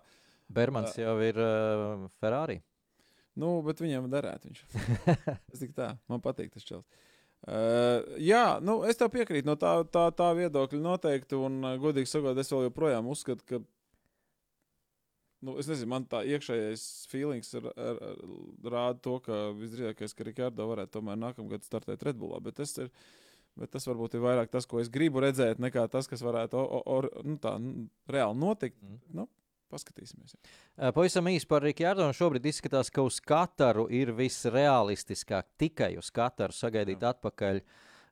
[0.51, 2.60] Bermans uh, jau ir uh, Ferrari.
[3.36, 4.64] Nu, bet viņam derētu viņš.
[5.53, 6.86] es tik tā, man patīk tas čels.
[7.45, 11.38] Uh, jā, nu, es tev piekrītu no tā, tā, tā viedokļa noteikti.
[11.38, 13.62] Un, uh, godīgi sakot, es vēl joprojām uzskatu, ka.
[15.45, 20.26] Nu, es nezinu, man tā iekšējais feelings ir, ir, ir, rāda to, ka visdrīzākais, ka
[20.26, 22.39] Rikārdo varētu tomēr nākamgad startēt Redbullā.
[22.41, 22.89] Bet tas, ir,
[23.60, 26.82] bet tas varbūt ir vairāk tas, ko es gribu redzēt, nekā tas, kas varētu o,
[26.82, 28.80] o, nu, tā, nu, reāli notikt.
[28.84, 29.01] Mm.
[29.22, 29.28] Nu,
[29.74, 30.36] Paskatīsimies.
[30.93, 32.06] Pavisam īsi par Rīgārdu.
[32.16, 37.16] Šobrīd izskatās, ka uz katru ir visrealistiskāk tikai uz katru sagaidīt Jā.
[37.16, 37.62] atpakaļ.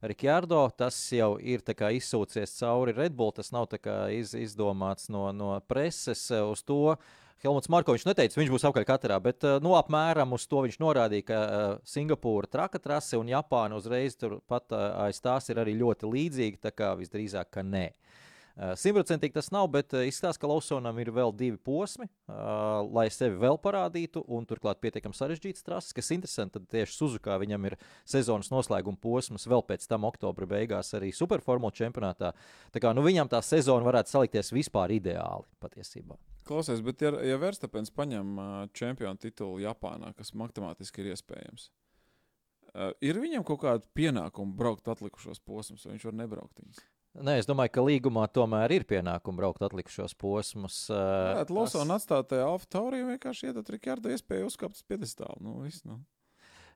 [0.04, 3.32] Rikjārdo, tas jau ir izsūcies cauri Redbull.
[3.32, 3.70] Tas nav
[4.12, 6.98] iz, izdomāts no, no preses uz to.
[7.44, 11.40] Helmuts Markovs neteica, viņš būs apkārt katrā, bet nu, apmēram uz to viņš norādīja, ka
[11.44, 16.62] uh, Singapūra traka trase un Japāna uzreiz turpat uh, aiz tās ir arī ļoti līdzīga.
[16.70, 17.90] Tā kā visdrīzāk, ka nē.
[17.90, 18.23] Uh, Eh,
[18.54, 23.40] simtprocentīgi tas nav, bet eh, izskatās, ka Lausonam ir vēl divi posmi, uh, lai sevi
[23.42, 26.60] vēl parādītu, un turklāt pietiekami sarežģīts trases, kas interesanti.
[26.60, 31.74] Tad tieši Suzukā viņam ir sezonas noslēguma posms, vēl pēc tam oktobra beigās arī superformula
[31.74, 32.36] čempionātā.
[32.70, 36.20] Tā kā nu, viņam tā sezona varētu salikties vispār ideāli patiesībā.
[36.46, 38.36] Klausies, bet ja, ja Verstapens paņem
[38.78, 41.72] čempionu titulu Japānā, kas matemātiski ir iespējams,
[43.02, 46.84] ir viņam kaut kāda pienākuma braukt atlikušos posmus, vai viņš var nebraukt viņus?
[47.14, 50.80] Nē, es domāju, ka līgumā tomēr ir pienākumi braukt atlikušos posmus.
[50.90, 52.08] Jā, uh, Losona tas...
[52.10, 55.38] atstāja Alfa Tauriju vienkārši iedot Rikārdu iespēju uzkāpt uz piedestālu.
[55.46, 56.00] Nu, viss, nu.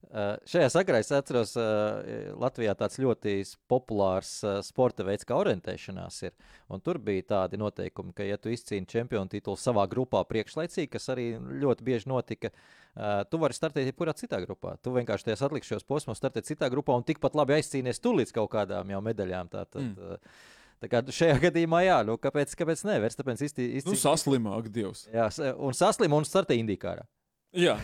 [0.08, 1.98] Uh, šajā sakarā es atceros, uh,
[2.40, 3.34] Latvijā tāds ļoti
[3.68, 6.36] populārs uh, sporta veids, kā orientēšanās ir.
[6.72, 11.12] Un tur bija tādi noteikumi, ka, ja tu izcīni čempionu titulu savā grupā priekšlaicīgi, kas
[11.12, 14.78] arī ļoti bieži notika, uh, tu vari startēt jebkurā citā grupā.
[14.80, 18.54] Tu vienkārši tajos atlikušajos posmos startē citā grupā un tikpat labi aizcīnies tu līdz kaut
[18.56, 19.52] kādām jau medaļām.
[19.52, 20.16] Tātad, mm.
[20.16, 23.00] uh, Tā kā šajā gadījumā, jā, nu, kāpēc, kāpēc ne?
[23.04, 23.92] Verstapens izcī, izcī...
[23.92, 25.08] Nu, saslimāk, Dievs.
[25.12, 27.08] Jā, un saslimāk un startē indīkārā.
[27.56, 27.78] Jā.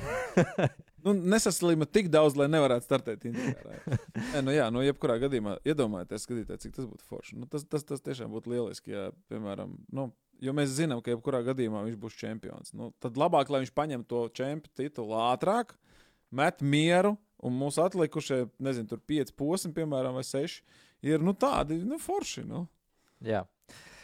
[1.06, 3.78] nu, nesaslima tik daudz, lai nevarētu startēt Indijā.
[4.34, 7.38] Nē, nu, jā, nu, jebkurā gadījumā iedomājieties, skatīties, cik tas būtu forši.
[7.40, 10.10] Nu, tas, tas, tas tiešām būtu lieliski, ja, piemēram, nu,
[10.44, 12.74] jo mēs zinām, ka jebkurā gadījumā viņš būs čempions.
[12.78, 15.76] Nu, tad labāk, lai viņš paņem to čempionu titulu ātrāk,
[16.34, 20.64] met mieru, un mūsu atlikušie, nezinu, tur pieci posmi, piemēram, vai seši,
[21.06, 22.46] ir nu, tādi nu, forši.
[22.48, 22.66] Nu.
[23.24, 23.44] Jā.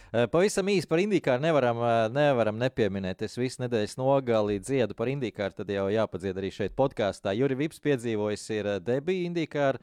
[0.10, 3.22] Eh, pavisam īsi par Indijāru nevaram, eh, nevaram nepieminēt.
[3.22, 7.36] Es visu nedēļas nogali dziedu par Indijāru, tad jau jāpadzied arī šeit podkāstā.
[7.38, 9.78] Juri Vips piedzīvojis ir eh, debiju Indijāru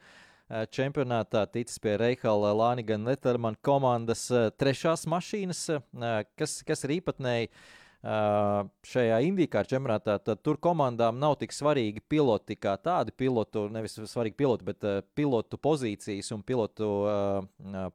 [0.47, 5.81] čempionātā, ticis pie Reikala Lānigan Letterman komandas trešās mašīnas,
[6.39, 7.49] kas, kas ir īpatnēji
[8.07, 14.37] šajā Indijāra čempionātā, tad tur komandām nav tik svarīgi piloti kā tādi pilotu, nevis svarīgi
[14.39, 14.87] piloti, bet
[15.17, 16.91] pilotu pozīcijas un pilotu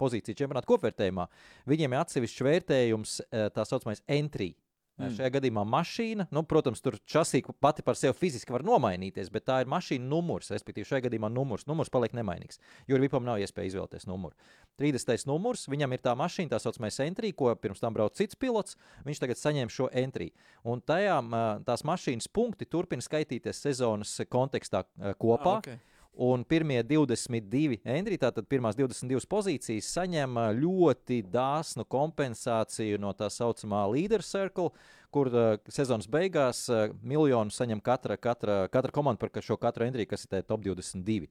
[0.01, 1.29] pozīciju čempionāta kopvērtējumā.
[1.73, 3.17] Viņiem ir atsevišķs vērtējums,
[3.57, 4.53] tā saucamais entry
[5.01, 5.15] Mm.
[5.17, 9.63] Šajā gadījumā mašīna, nu, protams, tur časīka pati par sevi fiziski var nomainīties, bet tā
[9.63, 10.51] ir mašīna numurs.
[10.53, 12.61] Respektīvi, šajā gadījumā numurs, numurs paliek nemainīgs.
[12.91, 14.37] Jo Vipam nav iespēja izvēlēties numuru.
[14.81, 15.25] 30.
[15.31, 18.77] numurs, viņam ir tā mašīna, tā saucamais entry, ko pirms tam brauc cits pilots.
[19.07, 20.29] Viņš tagad saņem šo entry.
[20.69, 21.17] Un tajā
[21.67, 24.85] tās mašīnas punkti turpina skaitīties sezonas kontekstā
[25.17, 25.57] kopā.
[25.57, 25.81] Ah, okay.
[26.13, 33.87] Un pirmie 22 Endrija, tātad pirmās 22 pozīcijas, saņem ļoti dāsnu kompensāciju no tā saucamā
[33.89, 34.75] Leader Circle,
[35.13, 40.11] kur uh, sezonas beigās uh, miljonu saņem katra, katra, katra komanda par šo katru Endriju,
[40.13, 41.31] kas ir top 22.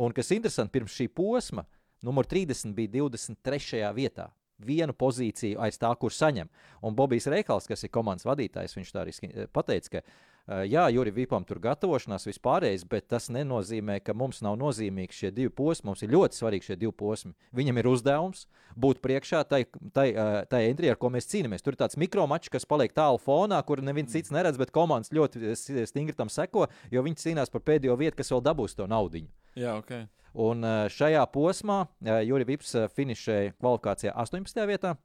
[0.00, 1.66] Un kas interesanti, pirms šī posma
[2.04, 3.84] numur 30 bija 23.
[3.92, 4.30] vietā
[4.64, 6.48] vienu pozīciju aiz tā, kur saņem.
[6.84, 9.14] Un Bobijs Reikals, kas ir komandas vadītājs, viņš tā arī
[9.52, 10.02] pateica, ka
[10.46, 15.52] jā, Juri Vipam tur gatavošanās vispārējais, bet tas nenozīmē, ka mums nav nozīmīgi šie divi
[15.52, 15.88] posmi.
[15.88, 17.32] Mums ir ļoti svarīgi šie divi posmi.
[17.56, 18.44] Viņam ir uzdevums
[18.80, 19.64] būt priekšā tai,
[19.96, 21.64] tai, eh, tai entrijai, ar ko mēs cīnāmies.
[21.64, 25.54] Tur ir tāds mikromačs, kas paliek tālu fonā, kur neviens cits neredz, bet komandas ļoti
[25.88, 29.24] stingri tam seko, jo viņi cīnās par pēdējo vietu, kas vēl dabūs to naudu.
[29.56, 30.06] Jā, ok.
[30.34, 34.66] Un eh, šajā posmā Juri Vips finišēja kvalifikācijā 18.
[34.66, 34.96] vietā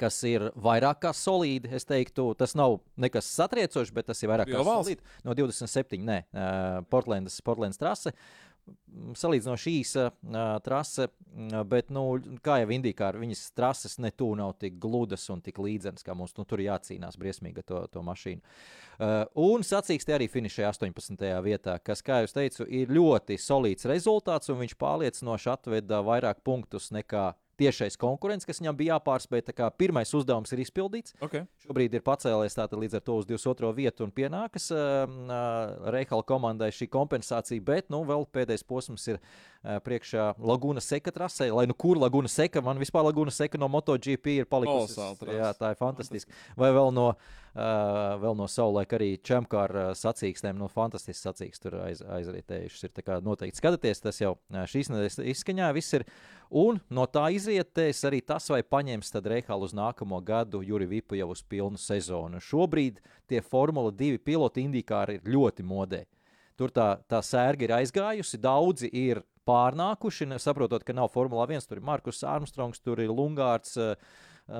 [0.00, 1.70] kas ir vairāk kā solīdi.
[1.76, 5.04] Es teiktu, tas nav nekas satriecošs, bet tas ir vairāk kā solīdi.
[5.26, 6.22] No 27, nē,
[6.92, 8.14] Portlandas, Portlandas trase.
[9.16, 11.06] Salīdzinoši īsa uh, trase,
[11.70, 12.02] bet, nu,
[12.44, 16.36] kā jau indikā, viņas trases ne tuvu nav tik gludas un tik līdzenas, kā mums
[16.36, 18.42] nu, tur jācīnās briesmīgi ar to, to mašīnu.
[19.00, 21.26] Uh, un sacīkstē arī finišēja 18.
[21.46, 26.90] vietā, kas, kā jau teicu, ir ļoti solīds rezultāts, un viņš pārliecinoši atveda vairāk punktus
[26.94, 27.30] nekā
[27.60, 29.44] tiešais konkurents, kas viņam bija jāpārspēj.
[29.80, 31.14] Pirmais uzdevums ir izpildīts.
[31.22, 31.46] Okay.
[31.64, 33.72] Šobrīd ir pacēlies tātad līdz ar to uz 22.
[33.76, 39.20] vietu un pienākas uh, uh, Reikala komandai šī kompensācija, bet nu, vēl pēdējais posms ir
[39.60, 41.50] priekšā Laguna Seka trasē.
[41.52, 44.96] Lai nu kur Laguna Seka, man vispār Laguna Seka no MotoGP ir palikusi.
[45.28, 46.32] Jā, tā ir fantastiski.
[46.56, 52.02] Vai vēl no, uh, vēl no savulaik arī Čemkāra sacīkstēm, no fantastisks sacīks tur aiz,
[52.02, 52.84] aizrietējušas.
[52.86, 56.06] Ir tā kā noteikti skatāties, tas jau šīs nedēļas izskaņā viss ir.
[56.50, 61.18] Un no tā izrietēs arī tas, vai paņems tad Reihālu uz nākamo gadu Juri Vipu
[61.18, 62.42] jau uz pilnu sezonu.
[62.42, 66.04] Šobrīd tie Formula 2 piloti indikāri ir ļoti modē.
[66.58, 71.66] Tur tā, tā sērga ir aizgājusi, daudzi ir pārnākuši, saprotot, ka nav Formula 1.
[71.66, 73.94] Tur ir Markus Armstrongs, tur ir Lungārds, eh,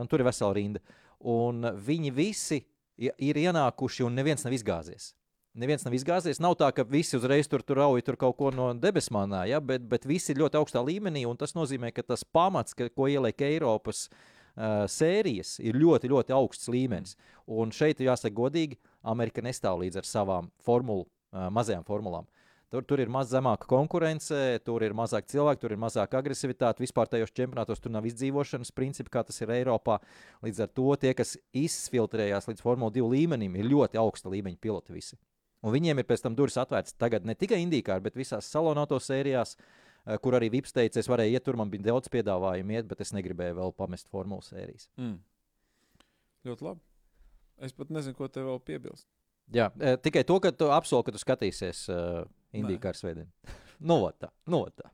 [0.01, 0.81] un tur ir vesela rinda.
[1.21, 2.63] Un viņi visi
[3.01, 5.15] ir ienākuši, un neviens nav izgāzies.
[5.59, 6.39] Neviens nav izgāzies.
[6.39, 9.59] Nav tā, ka visi uzreiz tur, tur rauj tur kaut ko no debesmānā, ja?
[9.59, 11.25] bet, bet visi ir ļoti augstā līmenī.
[11.41, 16.71] Tas nozīmē, ka tas pamats, ka, ko ieliek Eiropas uh, sērijas, ir ļoti, ļoti augsts
[16.71, 17.17] līmenis.
[17.51, 22.31] Un šeit, jāsaka, godīgi, Amerika nestāv līdz ar savām formulu, uh, mazajām formulām.
[22.71, 26.85] Tur, tur ir maz zemāka konkurence, tur ir mazāk cilvēku, tur ir mazāk agresivitāte.
[26.85, 29.97] Vispār tajos čempionātos tur nav izdzīvošanas principi, kā tas ir Eiropā.
[30.47, 34.95] Līdz ar to tie, kas izfiltrējās līdz Formule 2 līmenim, ir ļoti augsta līmeņa piloti
[34.95, 35.19] visi.
[35.67, 39.57] Un viņiem ir pēc tam durvis atvērtas tagad ne tikai Indijkārā, bet visās salonāto sērijās,
[40.07, 43.01] eh, kur arī Vips teica, es varēju iet tur, man bija daudz piedāvājumu iet, bet
[43.01, 44.87] es negribēju vēl pamest Formule sērijas.
[44.97, 45.19] Mm.
[46.47, 46.81] Ļoti labi.
[47.59, 49.11] Es pat nezinu, ko te vēl piebilst.
[49.51, 52.23] Jā, e, tikai to, ka tu apsoli, ka tu skatīsies uh,
[52.57, 53.31] Indiju kā svētdienu.
[53.91, 54.91] nu, tā, nu, tā.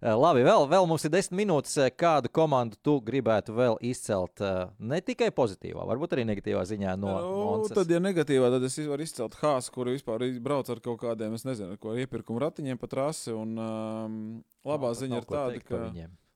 [0.00, 1.74] Uh, labi, vēl, vēl mums ir desmit minūtes.
[2.00, 4.40] Kādu komandu tu gribētu vēl izcelt?
[4.40, 7.74] Uh, ne tikai pozitīvā, varbūt arī negatīvā ziņā no nu, Monces.
[7.76, 11.44] Tad, ja negatīvā, tad es varu izcelt Hāzu, kuru vispār brauc ar kaut kādiem, es
[11.44, 13.34] nezinu, ko iepirkumu ratiņiem pa trasi.
[13.36, 14.16] Un, um,
[14.64, 15.82] labā no, ziņa ir tāda, ka.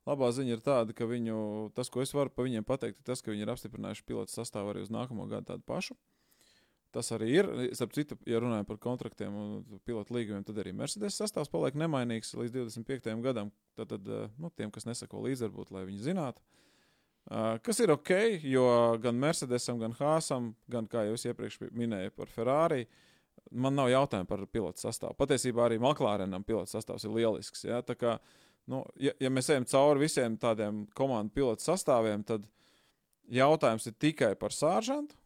[0.05, 1.39] Labā ziņa ir tāda, ka viņu,
[1.73, 4.75] tas, ko es varu par viņiem pateikt, ir tas, ka viņi ir apstiprinājuši pilotu sastāvu
[4.75, 5.97] arī uz nākamo gadu tādu pašu.
[5.97, 6.14] Uh,
[6.95, 7.49] Tas arī ir.
[7.75, 12.31] Starp citu, ja runājam par kontraktiem un pilotu līgumiem, tad arī Mercedes sastāvs paliek nemainīgs
[12.39, 13.17] līdz 25.
[13.25, 13.51] gadam.
[13.75, 16.45] Tad, tad eh, nu, tiem, kas nesako līdzi, varbūt, lai viņi zinātu.
[17.25, 18.11] Uh, kas ir ok,
[18.45, 18.67] jo
[19.01, 22.83] gan Mercedesam, gan Hāzam, gan, kā jau es iepriekš minēju, par Ferrari,
[23.49, 25.17] man nav jautājumu par pilotu sastāvu.
[25.17, 27.65] Patiesībā arī McLarenam pilotu sastāvs ir lielisks.
[27.65, 27.81] Ja?
[27.81, 28.19] Tā kā,
[28.69, 32.45] nu, ja, ja mēs ejam cauri visiem tādiem komandu pilotu sastāviem, tad
[33.33, 35.17] jautājums ir tikai par sāržantu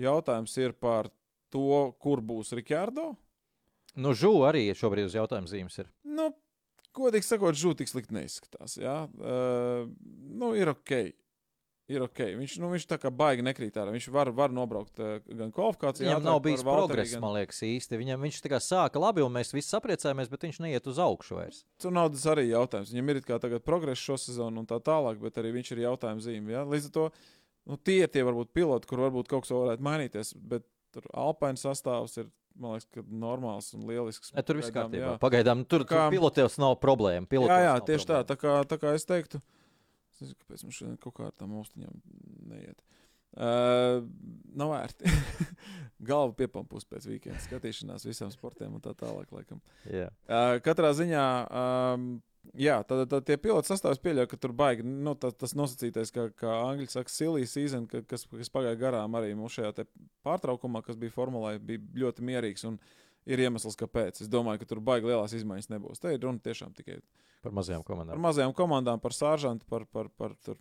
[0.00, 1.10] Jautājums ir par
[1.52, 3.12] to, kur būs Rikārdo.
[3.98, 5.88] Nu, Žū arī šobrīd uz jautājumu zīmes ir.
[6.06, 6.30] Nu,
[6.96, 8.78] godīgi sakot, Žū tik slikti neizskatās.
[8.80, 9.02] Jā?
[9.18, 9.90] Uh,
[10.40, 11.10] nu, ir ok.
[11.90, 12.20] Ir ok.
[12.38, 13.90] Viņš, nu, viņš tā kā baigi nekrīt ārā.
[13.90, 16.06] Viņš var, var nobraukt uh, gan kvalifikācijā.
[16.06, 17.24] Viņam nav bijis progress, gan...
[17.24, 17.98] man liekas, īsti.
[17.98, 21.40] Viņam viņš tā kā sāka labi, un mēs visi sapriecājamies, bet viņš neiet uz augšu
[21.40, 21.64] vairs.
[21.82, 22.94] Tur nav tas arī jautājums.
[22.94, 26.30] Viņam ir kā tagad progress šo sezonu un tā tālāk, bet arī viņš ir jautājums
[26.30, 26.54] zīme.
[26.54, 26.62] Jā?
[26.70, 27.08] Līdz ar to
[27.70, 30.34] nu, tie ir tie varbūt piloti, kur varbūt kaut kas varētu mainīties.
[30.52, 32.30] Bet tur Alpēna sastāvs ir.
[32.60, 34.32] Man liekas, ka normāls un lielisks.
[34.34, 35.14] Ne, tur viss kārtībā.
[35.22, 37.28] Pagaidām, tur, kā, tur pilotēs nav problēma.
[37.30, 38.26] Pilotēs jā, jā tieši problēma.
[38.26, 38.34] tā.
[38.34, 39.40] Tā kā, tā kā es teiktu,
[40.10, 42.00] es nezinu, kāpēc mums šodien kaut kā ar tām austiņām
[42.50, 42.82] neiet.
[43.30, 44.02] Uh,
[44.58, 45.14] nav vērti.
[46.10, 49.30] Galva piepampus pēc weekenda skatīšanās visiem sportiem un tā tālāk.
[49.86, 50.10] Yeah.
[50.26, 52.10] Uh, katrā ziņā um,
[52.56, 56.24] Jā, tad, tad tie piloti sastāvs pieļauj, ka tur baigi nu, tas, tas nosacītais, kā,
[56.40, 59.84] kā angļu saka, silly season, ka, kas, kas pagāja garām arī mums šajā
[60.26, 62.64] pārtraukumā, kas bija formulē, bija ļoti mierīgs.
[62.70, 62.80] Un
[63.28, 64.22] ir iemesls, kāpēc.
[64.24, 66.00] Es domāju, ka tur baigi lielās izmaiņas nebūs.
[66.02, 66.98] Te ir runa tiešām tikai
[67.44, 68.16] par mazajām komandām.
[68.16, 70.58] Par mazajām komandām, par sāržantu, par, par, par, par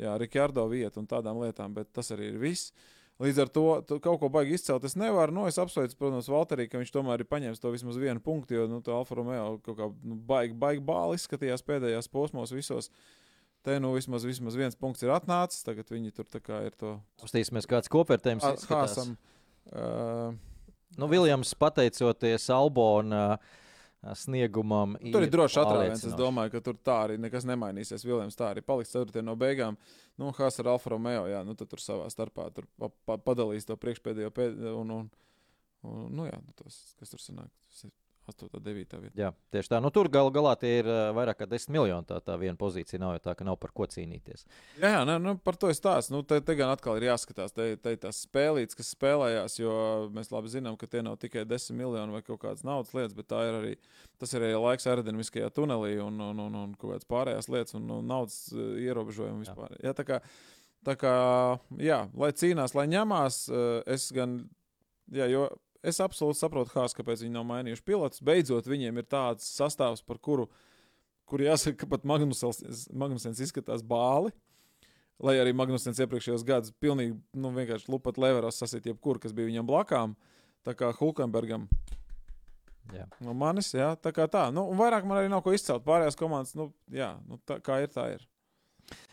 [0.00, 2.72] jā, Rikārdo vietu un tādām lietām, bet tas arī ir viss.
[3.20, 3.64] Līdz ar to
[4.00, 4.84] kaut ko baigi izcelt.
[4.88, 8.22] Es nevaru, nu, es apsveicu, protams, Valterī, ka viņš tomēr ir paņēmis to vismaz vienu
[8.24, 12.54] punktu, jo, nu, tā Alfa Romeo kaut kā nu, baigi, baigi bāli izskatījās pēdējās posmos
[12.56, 12.88] visos.
[13.66, 15.66] Te nu vismaz, vismaz viens punkts ir atnācis.
[15.66, 16.94] Tagad viņi tur tā kā ir to.
[17.26, 19.10] Uztīsimies, kāds kopvērtējums ir.
[19.68, 20.32] Uh,
[20.96, 23.36] nu, Viljams, pateicoties Albonam.
[23.36, 23.58] Uh,
[24.16, 24.96] sniegumam.
[25.12, 26.04] Tur ir droši atrāviens.
[26.08, 28.04] Es domāju, ka tur tā arī nekas nemainīsies.
[28.06, 29.22] Viljams tā arī paliks 4.
[29.26, 29.78] no beigām.
[30.20, 33.76] Nu, Hāzs ar Alfa Romeo, jā, nu, tur savā starpā tur pa, pa, padalīs to
[33.80, 34.76] priekšpēdējo pēdējo.
[34.82, 35.10] Un, un,
[35.84, 37.52] un, nu, jā, nu, tos, kas tur sanāk.
[38.30, 39.18] 8, 9 vietā.
[39.18, 39.80] Jā, tieši tā.
[39.82, 42.06] Nu, tur gal galā tie ir uh, vairāk kā 10 miljoni.
[42.08, 44.46] Tā, tā viena pozīcija nav jau tā, ka nav par ko cīnīties.
[44.80, 46.14] Jā, jā ne, nu, par to es stāstu.
[46.14, 49.74] Nu, te, te gan atkal ir jāskatās, te, te tās spēlītes, kas spēlējās, jo
[50.16, 53.30] mēs labi zinām, ka tie nav tikai 10 miljoni vai kaut kādas naudas lietas, bet
[53.30, 53.72] tā ir arī,
[54.22, 57.88] tas ir arī laiks aerodinamiskajā tunelī un, un, un, un kaut kādas pārējās lietas un,
[57.98, 59.74] un naudas uh, ierobežojumi vispār.
[59.78, 59.90] Jā.
[59.90, 60.20] Jā, tā kā,
[60.86, 61.16] tā kā,
[61.82, 64.38] jā, lai cīnās, lai ņemās, uh, es gan,
[65.14, 65.48] jā, jo
[65.86, 68.22] Es absolūti saprotu, Hāz, kāpēc viņi nav mainījuši pilotus.
[68.24, 70.48] Beidzot, viņiem ir tāds sastāvs, par kuru,
[71.30, 74.34] kuru jāsaka, ka pat Magnusens izskatās bāli.
[75.20, 79.68] Lai arī Magnusens iepriekšējos gados pilnīgi nu, vienkārši lupat leveros sasīt jebkuru, kas bija viņam
[79.68, 80.14] blakām.
[80.64, 81.68] Tā kā Hulkenbergam
[82.94, 83.06] Jā.
[83.22, 84.48] No manis, jā, tā kā tā.
[84.54, 85.84] Nu, un vairāk man arī nav ko izcelt.
[85.86, 88.24] Pārējās komandas, nu, jā, nu, tā, kā ir, tā ir.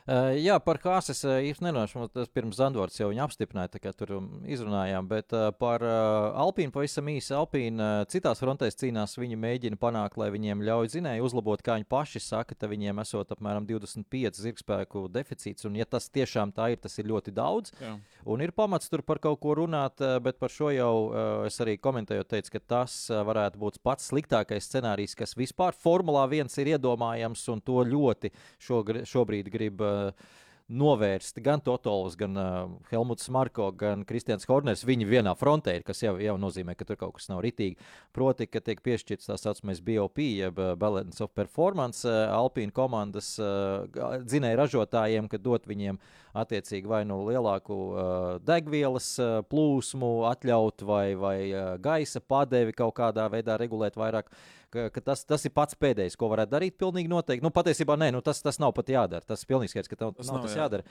[0.07, 2.05] Uh, jā, par kāsas uh, īstenībā nerunāšu.
[2.15, 5.09] Tas pirms Zandvorts jau viņu apstiprināja, tā kā tur um, izrunājām.
[5.09, 7.33] Bet uh, par Alpīnu pavisam īsi.
[7.35, 9.17] Alpīna citās frontēs cīnās.
[9.19, 13.35] Viņi mēģina panākt, lai viņiem ļauj zinēji uzlabot, kā viņi paši saka, ka viņiem esot
[13.35, 15.67] apmēram 25 zirgspēku deficīts.
[15.67, 17.75] Un, ja tas tiešām tā ir, tas ir ļoti daudz.
[17.83, 17.97] Jā.
[18.27, 21.59] Un ir pamats tur par kaut ko runāt, uh, bet par šo jau uh, es
[21.63, 26.51] arī komentēju, teicu, ka tas uh, varētu būt pats sliktākais scenārijs, kas vispār Formulā 1
[26.59, 28.33] ir iedomājams, un to ļoti
[28.67, 29.79] šogr šobrīd grib.
[29.79, 30.35] Uh,
[30.67, 34.83] novērst gan Totovs, gan uh, Helmuts Marko, gan Kristians Horners.
[34.87, 37.79] Viņi vienā frontē ir, kas jau, jau nozīmē, ka tur kaut kas nav ritīgi.
[38.15, 43.87] Proti, ka tiek piešķirts tā saucamais BOP, jeb Balance of Performance uh, Alpīna komandas uh,
[44.27, 46.01] dzinēju ražotājiem, kad dot viņiem
[46.37, 52.97] attiecīgi vai nu lielāku uh, degvielas uh, plūsmu atļaut vai, vai uh, gaisa padevi kaut
[52.99, 54.29] kādā veidā regulēt vairāk.
[54.77, 56.75] Ka, ka tas, tas ir pats pēdējais, ko varētu darīt.
[56.77, 57.43] Pilnīgi noteikti.
[57.45, 59.25] Nu, patiesībā nē, nu, tas, tas nav pat jādara.
[59.25, 60.65] Tas ir pilnīgi skaidrs, ka tev, tas nav, nav tas jā.
[60.65, 60.85] jādara.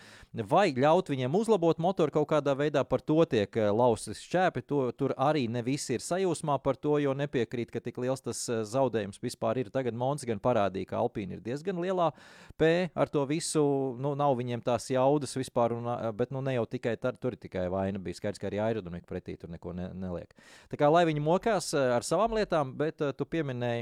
[0.50, 4.64] Vai ļaut viņiem uzlabot motoru kaut kādā veidā, par to tiek eh, laustas šķēpi.
[4.66, 8.42] To, tur arī ne visi ir sajūsmā par to, jo nepiekrīt, ka tik liels tas
[8.50, 9.70] eh, zaudējums vispār ir.
[9.74, 12.10] Tagad Mons gan parādīja, ka Alpīna ir diezgan lielā
[12.58, 13.62] P ar to visu.
[14.02, 17.36] Nu, nav viņiem tās jaudas vispār, un, eh, bet nu, ne jau tikai tar, tur
[17.38, 18.02] ir tikai vaina.
[18.02, 20.34] Bija skaidrs, ka arī aerodinamika pretī tur neko ne, neliek.
[20.72, 23.75] Tā kā lai viņi mokās ar savām lietām, bet tu pieminēji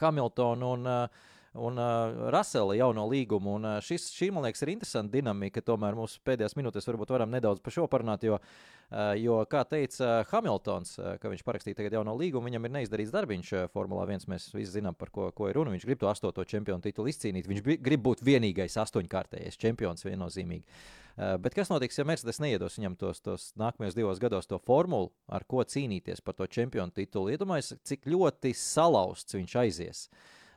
[0.00, 3.56] Hamiltonu un, uh, un uh, Rasela jauno līgumu.
[3.58, 5.62] Un, uh, šis, šī, man liekas, ir interesanta dinamika.
[5.64, 8.24] Tomēr mūsu pēdējās minūtēs varbūt varam nedaudz par šo parunāt.
[8.26, 12.74] Jo, uh, jo kā teica Hamiltons, uh, ka viņš parakstīja tagad jauno līgumu, viņam ir
[12.78, 14.28] neizdarīts darbiņš uh, Formulā 1.
[14.32, 15.74] Mēs visi zinām, par ko, ko ir runa.
[15.74, 17.50] Viņš grib to astoto čempionu titulu izcīnīt.
[17.50, 20.64] Viņš grib būt vienīgais astoņkārtējais čempions viennozīmīgi.
[21.12, 25.10] Uh, bet kas notiks, ja Mercedes neiedos viņam tos, tos nākamajos divos gados to formulu,
[25.28, 27.34] ar ko cīnīties par to čempionu titulu?
[27.34, 30.06] Iedomājieties, cik ļoti salauzts viņš aizies.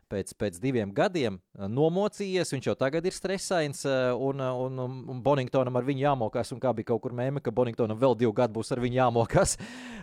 [0.06, 3.80] Pēc, pēc diviem gadiem nomocījies, viņš jau tagad ir stresains,
[4.22, 6.54] un, un, un Boningtonam ar viņu jāmokās.
[6.54, 9.56] Un kā bija kaut kur mēmē, ka Boningtonam vēl divi gadi būs ar viņu jāmokās.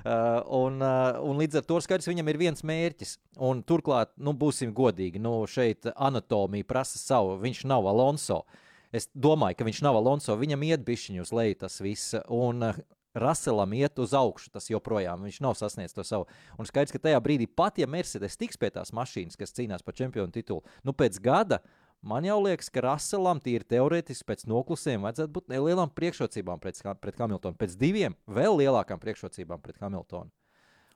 [0.62, 3.14] un, un līdz ar to skaidrs, viņam ir viens mērķis.
[3.46, 7.38] Un turklāt, nu, būsim godīgi, nu, šeit anatomija prasa savu.
[7.46, 8.42] Viņš nav Alonso.
[8.42, 10.36] Uh, Es domāju, ka viņš nav Alonso.
[10.36, 12.16] Viņam iet bišķiņu uz leju tas viss.
[12.28, 12.80] Un uh,
[13.14, 16.26] Raselam iet uz augšu, tas joprojām viņš nav sasniedzis to savu.
[16.56, 19.96] Un skaidrs, ka tajā brīdī, pat ja Mercedes tiks pie tās mašīnas, kas cīnās par
[19.98, 21.60] čempionu titulu, nu pēc gada
[22.00, 27.20] man jau liekas, ka Raselam tīri teorētiski pēc noklusiem vajadzētu būt nelielām priekšrocībām pret, pret
[27.20, 27.58] Hamiltonu.
[27.60, 30.32] Pēc diviem vēl lielākām priekšrocībām pret Hamiltonu.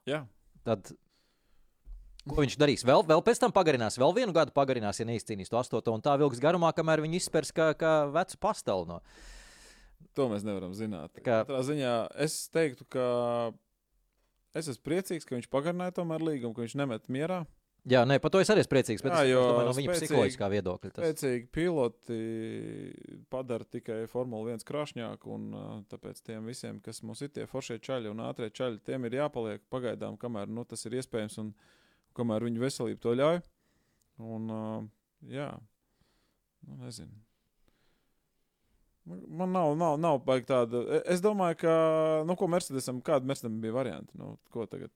[0.09, 0.25] Jā.
[0.67, 0.89] Tad
[2.27, 2.83] Ko viņš darīs?
[2.87, 6.17] Vēl, vēl pēc tam pagarinās, vēl vienu gadu pagarinās, ja neizcīnīs to astoto, un tā
[6.19, 8.87] vilks garumā, kamēr viņi izspērs kā, kā vecu pastelu.
[8.89, 8.99] No.
[10.19, 11.15] To mēs nevaram zināt.
[11.21, 11.45] Kā...
[11.45, 11.93] Katrā ziņā
[12.25, 13.07] es teiktu, ka
[14.57, 17.45] es esmu priecīgs, ka viņš pagarināja tomēr līgumu, ka viņš nemet mierā.
[17.87, 19.03] Jā, nē, par to es arī esmu priecīgs.
[19.05, 20.91] Bet Jā, es domāju, no viņa spēcīgi- psiholoģiskā viedokļa.
[20.97, 21.05] Tas...
[21.05, 22.17] Spēcīgi piloti
[23.31, 28.11] padara tikai Formuli 1 krāšņāku, un tāpēc tiem visiem, kas mums ir tie foršie čaļi
[28.11, 31.55] un ātrie čaļi, tiem ir jāpaliek pagaidām, kamēr nu, tas ir iespējams un
[32.17, 33.41] kamēr viņu veselība to ļauj.
[34.25, 34.65] Un, ā,
[35.29, 35.51] jā,
[36.67, 37.13] nu, nezinu.
[39.07, 40.83] Man- nav, nav, nav baigi tāda.
[40.97, 41.75] e- Es domāju, ka,
[42.27, 44.11] nu, ko Mercedesam, kāda Mercedesam bija varianti?
[44.19, 44.91] Nu, ko tagad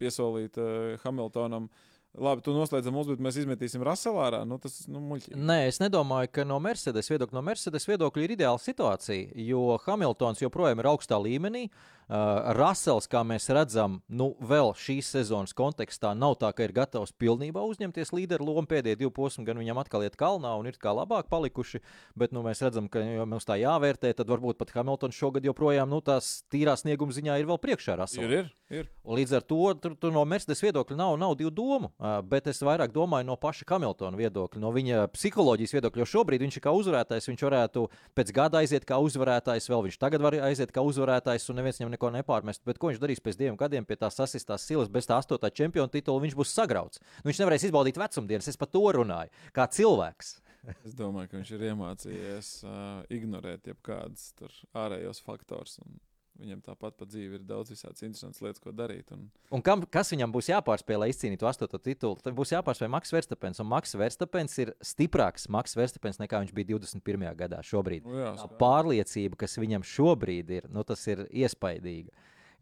[0.00, 1.68] piesolīt uh, Hamiltonam?
[2.12, 4.40] Labi, tu noslēdz mūsu, bet mēs izmetīsim Raselā ārā.
[4.44, 5.38] Nu, tas nu, muļķīgi.
[5.38, 10.42] Nē, es nedomāju, ka no Mercedes viedokļa, no Mercedes viedokļa ir ideāla situācija, jo Hamiltons
[10.42, 11.70] joprojām ir augstā līmenī.
[11.70, 17.14] Uh, Rasels, kā mēs redzam, nu, vēl šīs sezonas kontekstā nav tā, ka ir gatavs
[17.16, 18.66] pilnībā uzņemties līderu lomu.
[18.68, 21.80] Pēdējie divi posmi gan viņam atkal iet kalnā un ir kā labāk palikuši,
[22.18, 25.88] bet nu, mēs redzam, ka ja mums tā jāvērtē, tad varbūt pat Hamiltons šogad joprojām
[25.88, 28.28] nu, tās tīrā snieguma ziņā ir vēl priekšā Raselam.
[28.28, 28.90] Ir, ir, ir.
[29.06, 32.60] Līdz ar to tur, tur no Mercedes viedokļa nav, nav divu domu, ā, bet es
[32.64, 36.02] vairāk domāju no paša Hamiltona viedokļa, no viņa psiholoģijas viedokļa.
[36.02, 37.86] Jo šobrīd viņš ir kā uzvarētājs, viņš varētu
[38.18, 41.91] pēc gada aiziet kā uzvarētājs, vēl viņš tagad var aiziet kā uzvarētājs, un neviens viņam
[41.92, 42.64] neko nepārmest.
[42.68, 45.92] Bet ko viņš darīs pēc diviem gadiem pie tās sasistās silas, bez tā astotā čempiona
[45.92, 47.02] titula, viņš būs sagrauts.
[47.20, 50.38] Nu, viņš nevarēs izbaudīt vecumdienas, es par to runāju, kā cilvēks.
[50.86, 55.80] Es domāju, ka viņš ir iemācījies uh, ignorēt jebkādas tur ārējos faktors.
[55.82, 55.98] un
[56.42, 59.12] Viņam tāpat pa dzīvi ir daudz visādas interesantas lietas, ko darīt.
[59.14, 59.28] Un...
[59.54, 62.18] Un kam, kas viņam būs jāpārspēj, lai izcīnītu astoto titulu?
[62.22, 63.60] Tad būs jāpārspēj Maks Verstapens.
[63.62, 67.28] Un Maks Verstapens ir stiprāks Maks Verstapens nekā viņš bija 21.
[67.38, 68.08] gadā šobrīd.
[68.08, 72.10] Nu, jā, Tā pārliecība, kas viņam šobrīd ir, nu, tas ir iespaidīgi.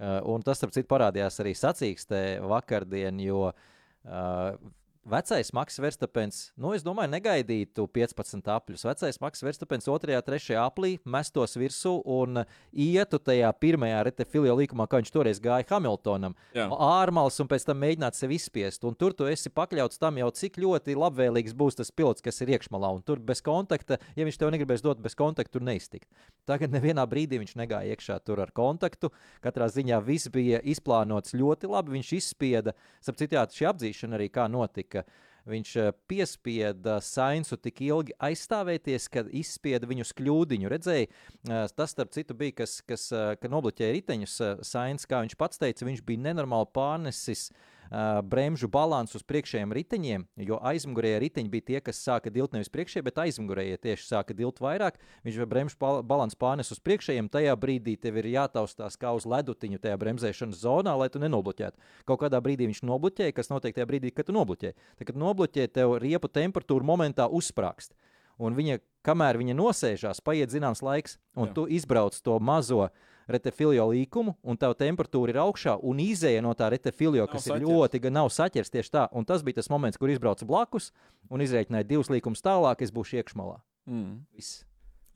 [0.01, 4.71] Uh, un tas, starp citu, parādījās arī sacīkstē vakardien, jo uh,
[5.05, 8.83] Vecais Maks Verstapens, nu, es domāju, negaidītu 15 apļus.
[8.85, 10.13] Vecais Maks Verstapens 2.
[10.13, 10.59] un 3.
[10.61, 16.37] aplī mestos virsū un ietu tajā pirmajā retefilija līkumā, kā viņš toreiz gāja Hamiltonam.
[16.53, 16.67] Jā.
[16.69, 18.85] Ārmals un pēc tam mēģināt sevi izspiest.
[18.85, 22.53] Un tur tu esi pakļauts tam jau, cik ļoti labvēlīgs būs tas pilots, kas ir
[22.59, 22.93] iekšmalā.
[22.93, 26.11] Un tur bez kontakta, ja viņš tev negribēs dot bez kontakta, tur neiztikt.
[26.45, 29.09] Tagad nevienā brīdī viņš negāja iekšā tur ar kontaktu.
[29.41, 31.97] Katrā ziņā viss bija izplānots ļoti labi.
[31.97, 35.05] Viņš izspieda, sapcitāt, šī apdzīšana arī kā notika ka
[35.51, 40.71] viņš eh, piespieda Sainzu tik ilgi aizstāvēties, kad izspieda viņu kļūdiņu.
[40.73, 44.39] Redzēja, eh, tas, starp citu, bija kas, kas eh, ka nobloķēja riteņus.
[44.67, 49.75] Sainz, kā viņš pats teica, viņš bija nenormāli pārnesis uh, uh, bremžu balansu uz priekšējiem
[49.77, 54.37] riteņiem, jo aizmugurējie riteņi bija tie, kas sāka dilt nevis priekšējie, bet aizmugurējie tieši sāka
[54.37, 55.01] dilt vairāk.
[55.27, 59.83] Viņš vai bremžu balansu pārnes uz priekšējiem, tajā brīdī tev ir jātaustās kā uz ledutiņu
[59.83, 61.91] tajā bremzēšanas zonā, lai tu nenobloķētu.
[62.09, 64.73] Kaut kādā brīdī viņš nobloķēja, kas notiek tajā brīdī, kad tu nobloķē.
[64.97, 67.97] Tad, kad nobloķē, tev riepu temperatūra momentā uzsprāgst.
[68.41, 71.57] Un viņa, kamēr viņa nosēžās, paiet zināms laiks, un Jā.
[71.59, 72.87] tu izbrauc to mazo
[73.35, 77.65] retefilio līkumu, un tā temperatūra ir augšā, un izēja no tā retefilio, kas nav ir
[77.65, 77.77] saķers.
[77.77, 79.07] ļoti, gan nav saķers tieši tā.
[79.17, 80.91] Un tas bija tas moments, kur izbrauca blakus
[81.31, 83.61] un izreikināja divus līkumus tālāk, es būšu iekšmalā.
[83.91, 84.21] Mm.
[84.37, 84.63] Viss.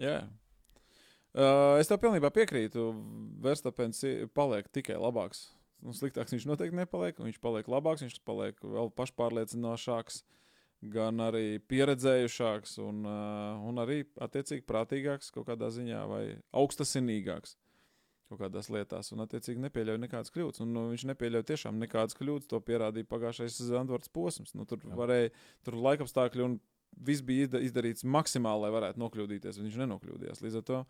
[0.00, 0.22] Jā.
[1.34, 2.92] Uh, es tev pilnībā piekrītu.
[3.42, 4.04] Verstapens
[4.34, 5.48] paliek tikai labāks.
[5.84, 7.18] Nu, sliktāks viņš noteikti nepaliek.
[7.18, 10.22] Viņš paliek labāks, viņš paliek vēl pašpārliecinošāks,
[10.94, 16.24] gan arī pieredzējušāks un, uh, un arī attiecīgi prātīgāks kaut kādā ziņā vai
[16.56, 17.56] augstasinīgāks
[18.28, 20.62] kaut kādās lietās, un attiecīgi nepieļauj nekādas kļūdas.
[20.64, 22.48] Un, nu, viņš nepieļauj tiešām nekādas kļūdas.
[22.50, 24.54] To pierādīja pagājušais Zandvorts posms.
[24.56, 24.94] Nu, tur Jā.
[24.98, 25.32] varēja,
[25.66, 26.58] tur laikapstākļi un
[27.04, 29.60] viss bija izdarīts maksimāli, lai varētu nokļūdīties.
[29.62, 30.42] Viņš nenokļūdījās.
[30.44, 30.82] Līdz ar to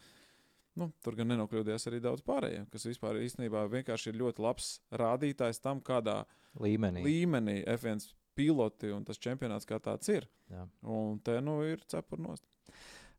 [0.81, 5.63] nu, tur gan nenokļūdījās arī daudz pārējiem, kas vispār īstenībā vienkārši ir ļoti labs rādītājs
[5.65, 6.23] tam, kādā
[6.61, 10.27] līmenī, līmenī F1 piloti un tas čempionāts kā tāds ir.
[10.51, 10.67] Jā.
[10.91, 12.43] Un te nu ir cepurnos.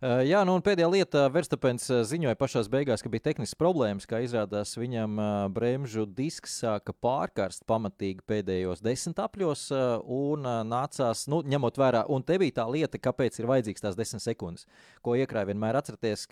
[0.04, 4.20] Uh, jā, nu un pēdējā lieta, Verstapens ziņoja pašā beigās, ka bija tehnisks problēmas, kā
[4.26, 11.80] izrādās viņam uh, bremžu disks sāka pārkarst pamatīgi pēdējos desmit apļos un nācās, nu, ņemot
[11.80, 14.68] vērā, un te bija tā lieta, kāpēc ir vajadzīgs tās desmit sekundes,
[15.00, 16.28] ko iekrāja vienmēr atcerieties,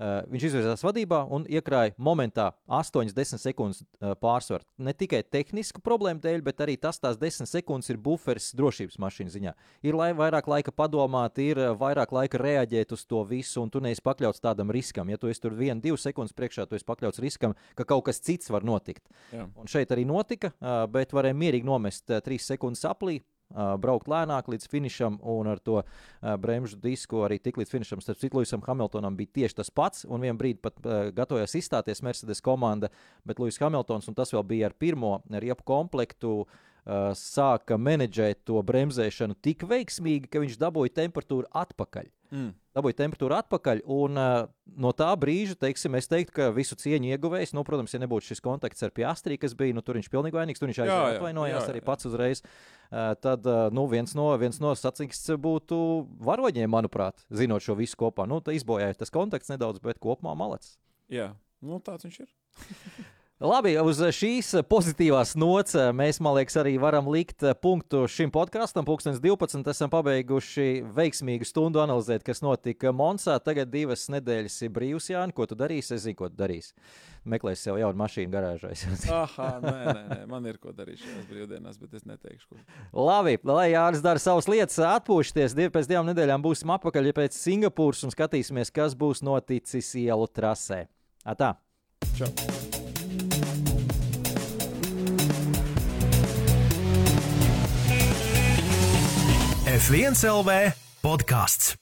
[0.00, 4.64] viņš izvirzās vadībā un iekrāja momentā 8-10 sekundes uh, pārsvaru.
[4.80, 9.36] Ne tikai tehnisku problēmu dēļ, bet arī tas tās 10 sekundes ir buferis drošības mašīnas
[9.36, 9.54] ziņā.
[9.86, 14.04] Ir lai vairāk laika padomāt, ir vairāk laika reaģēt uz to visu, un tu neesi
[14.04, 15.10] pakļauts tādam riskam.
[15.12, 18.48] Ja tu esi tur 1-2 sekundes priekšā, tu esi pakļauts riskam, ka kaut kas cits
[18.52, 19.04] var notikt.
[19.34, 19.48] Jā.
[19.60, 20.54] Un šeit arī notika,
[20.92, 23.20] bet varēja mierīgi nomest 3 sekundes aplī
[23.52, 25.82] braukt lēnāk līdz finišam, un ar to
[26.42, 28.02] bremžu disku arī tik līdz finišam.
[28.04, 30.78] Starp citu, Luisam Hamiltonam bija tieši tas pats, un vienā brīdī pat
[31.16, 32.92] gatavojās izstāties Mercedes komanda,
[33.26, 36.44] bet Luis Hamiltons, un tas vēl bija ar pirmo riepu komplektu.
[37.14, 42.08] Sāka menedžēt to bremzēšanu tik veiksmīgi, ka viņš dabūja temperatūru atpakaļ.
[42.30, 42.50] Mm.
[42.76, 44.44] Dabūja temperatūru atpakaļ, un uh,
[44.78, 47.52] no tā brīža, teiksim, es teiktu, ka visu cieņu ieguvējis.
[47.56, 50.62] Nu, protams, ja nebūtu šis kontakts ar Piastrī, kas bija, nu, tur viņš pilnīgi vainīgs,
[50.62, 52.44] tur viņš atvainojās arī pats uzreiz.
[52.90, 55.76] Uh, tad eh, nu, viens no, viens no sacīksts būtu
[56.26, 58.26] varoņiem, manuprāt, zinot šo visu kopā.
[58.30, 60.76] Nu, izbojāja tas konteksts nedaudz, bet kopumā malets.
[61.10, 62.30] Jā, nu, tāds viņš ir.
[63.40, 68.84] Labi, uz šīs pozitīvās nots mēs, man liekas, arī varam likt punktu šim podkāstam.
[68.84, 69.64] Pūkstens 12.
[69.72, 73.38] esam pabeiguši veiksmīgu stundu analizēt, kas notika Monsā.
[73.40, 75.32] Tagad divas nedēļas ir brīvs, Jāni.
[75.32, 75.96] Ko tu darīsi?
[75.96, 76.76] Es zinu, ko tu darīsi.
[77.32, 78.74] Meklēsi sev jaunu mašīnu garāžā.
[79.22, 82.60] Aha, nē, nē, nē, man ir ko darīt šajās brīvdienās, bet es neteikšu, ko.
[83.08, 85.56] Labi, lai Jānis dara savas lietas, atpūšties.
[85.56, 90.28] Div, pēc divām nedēļām būsim atpakaļ ja pēc Singapūras un skatīsimies, kas būs noticis ielu
[90.28, 90.84] trasē.
[91.24, 91.54] Atā!
[92.20, 92.28] Čau!
[99.70, 101.76] F1 LV podkāsts.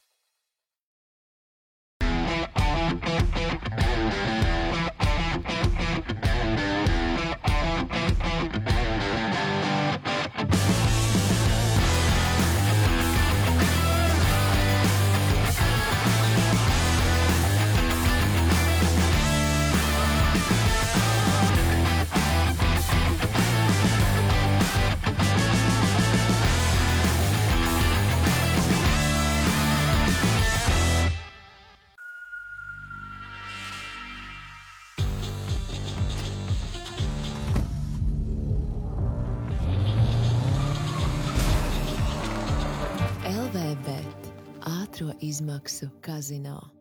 [45.20, 46.77] Izmaksu kazino.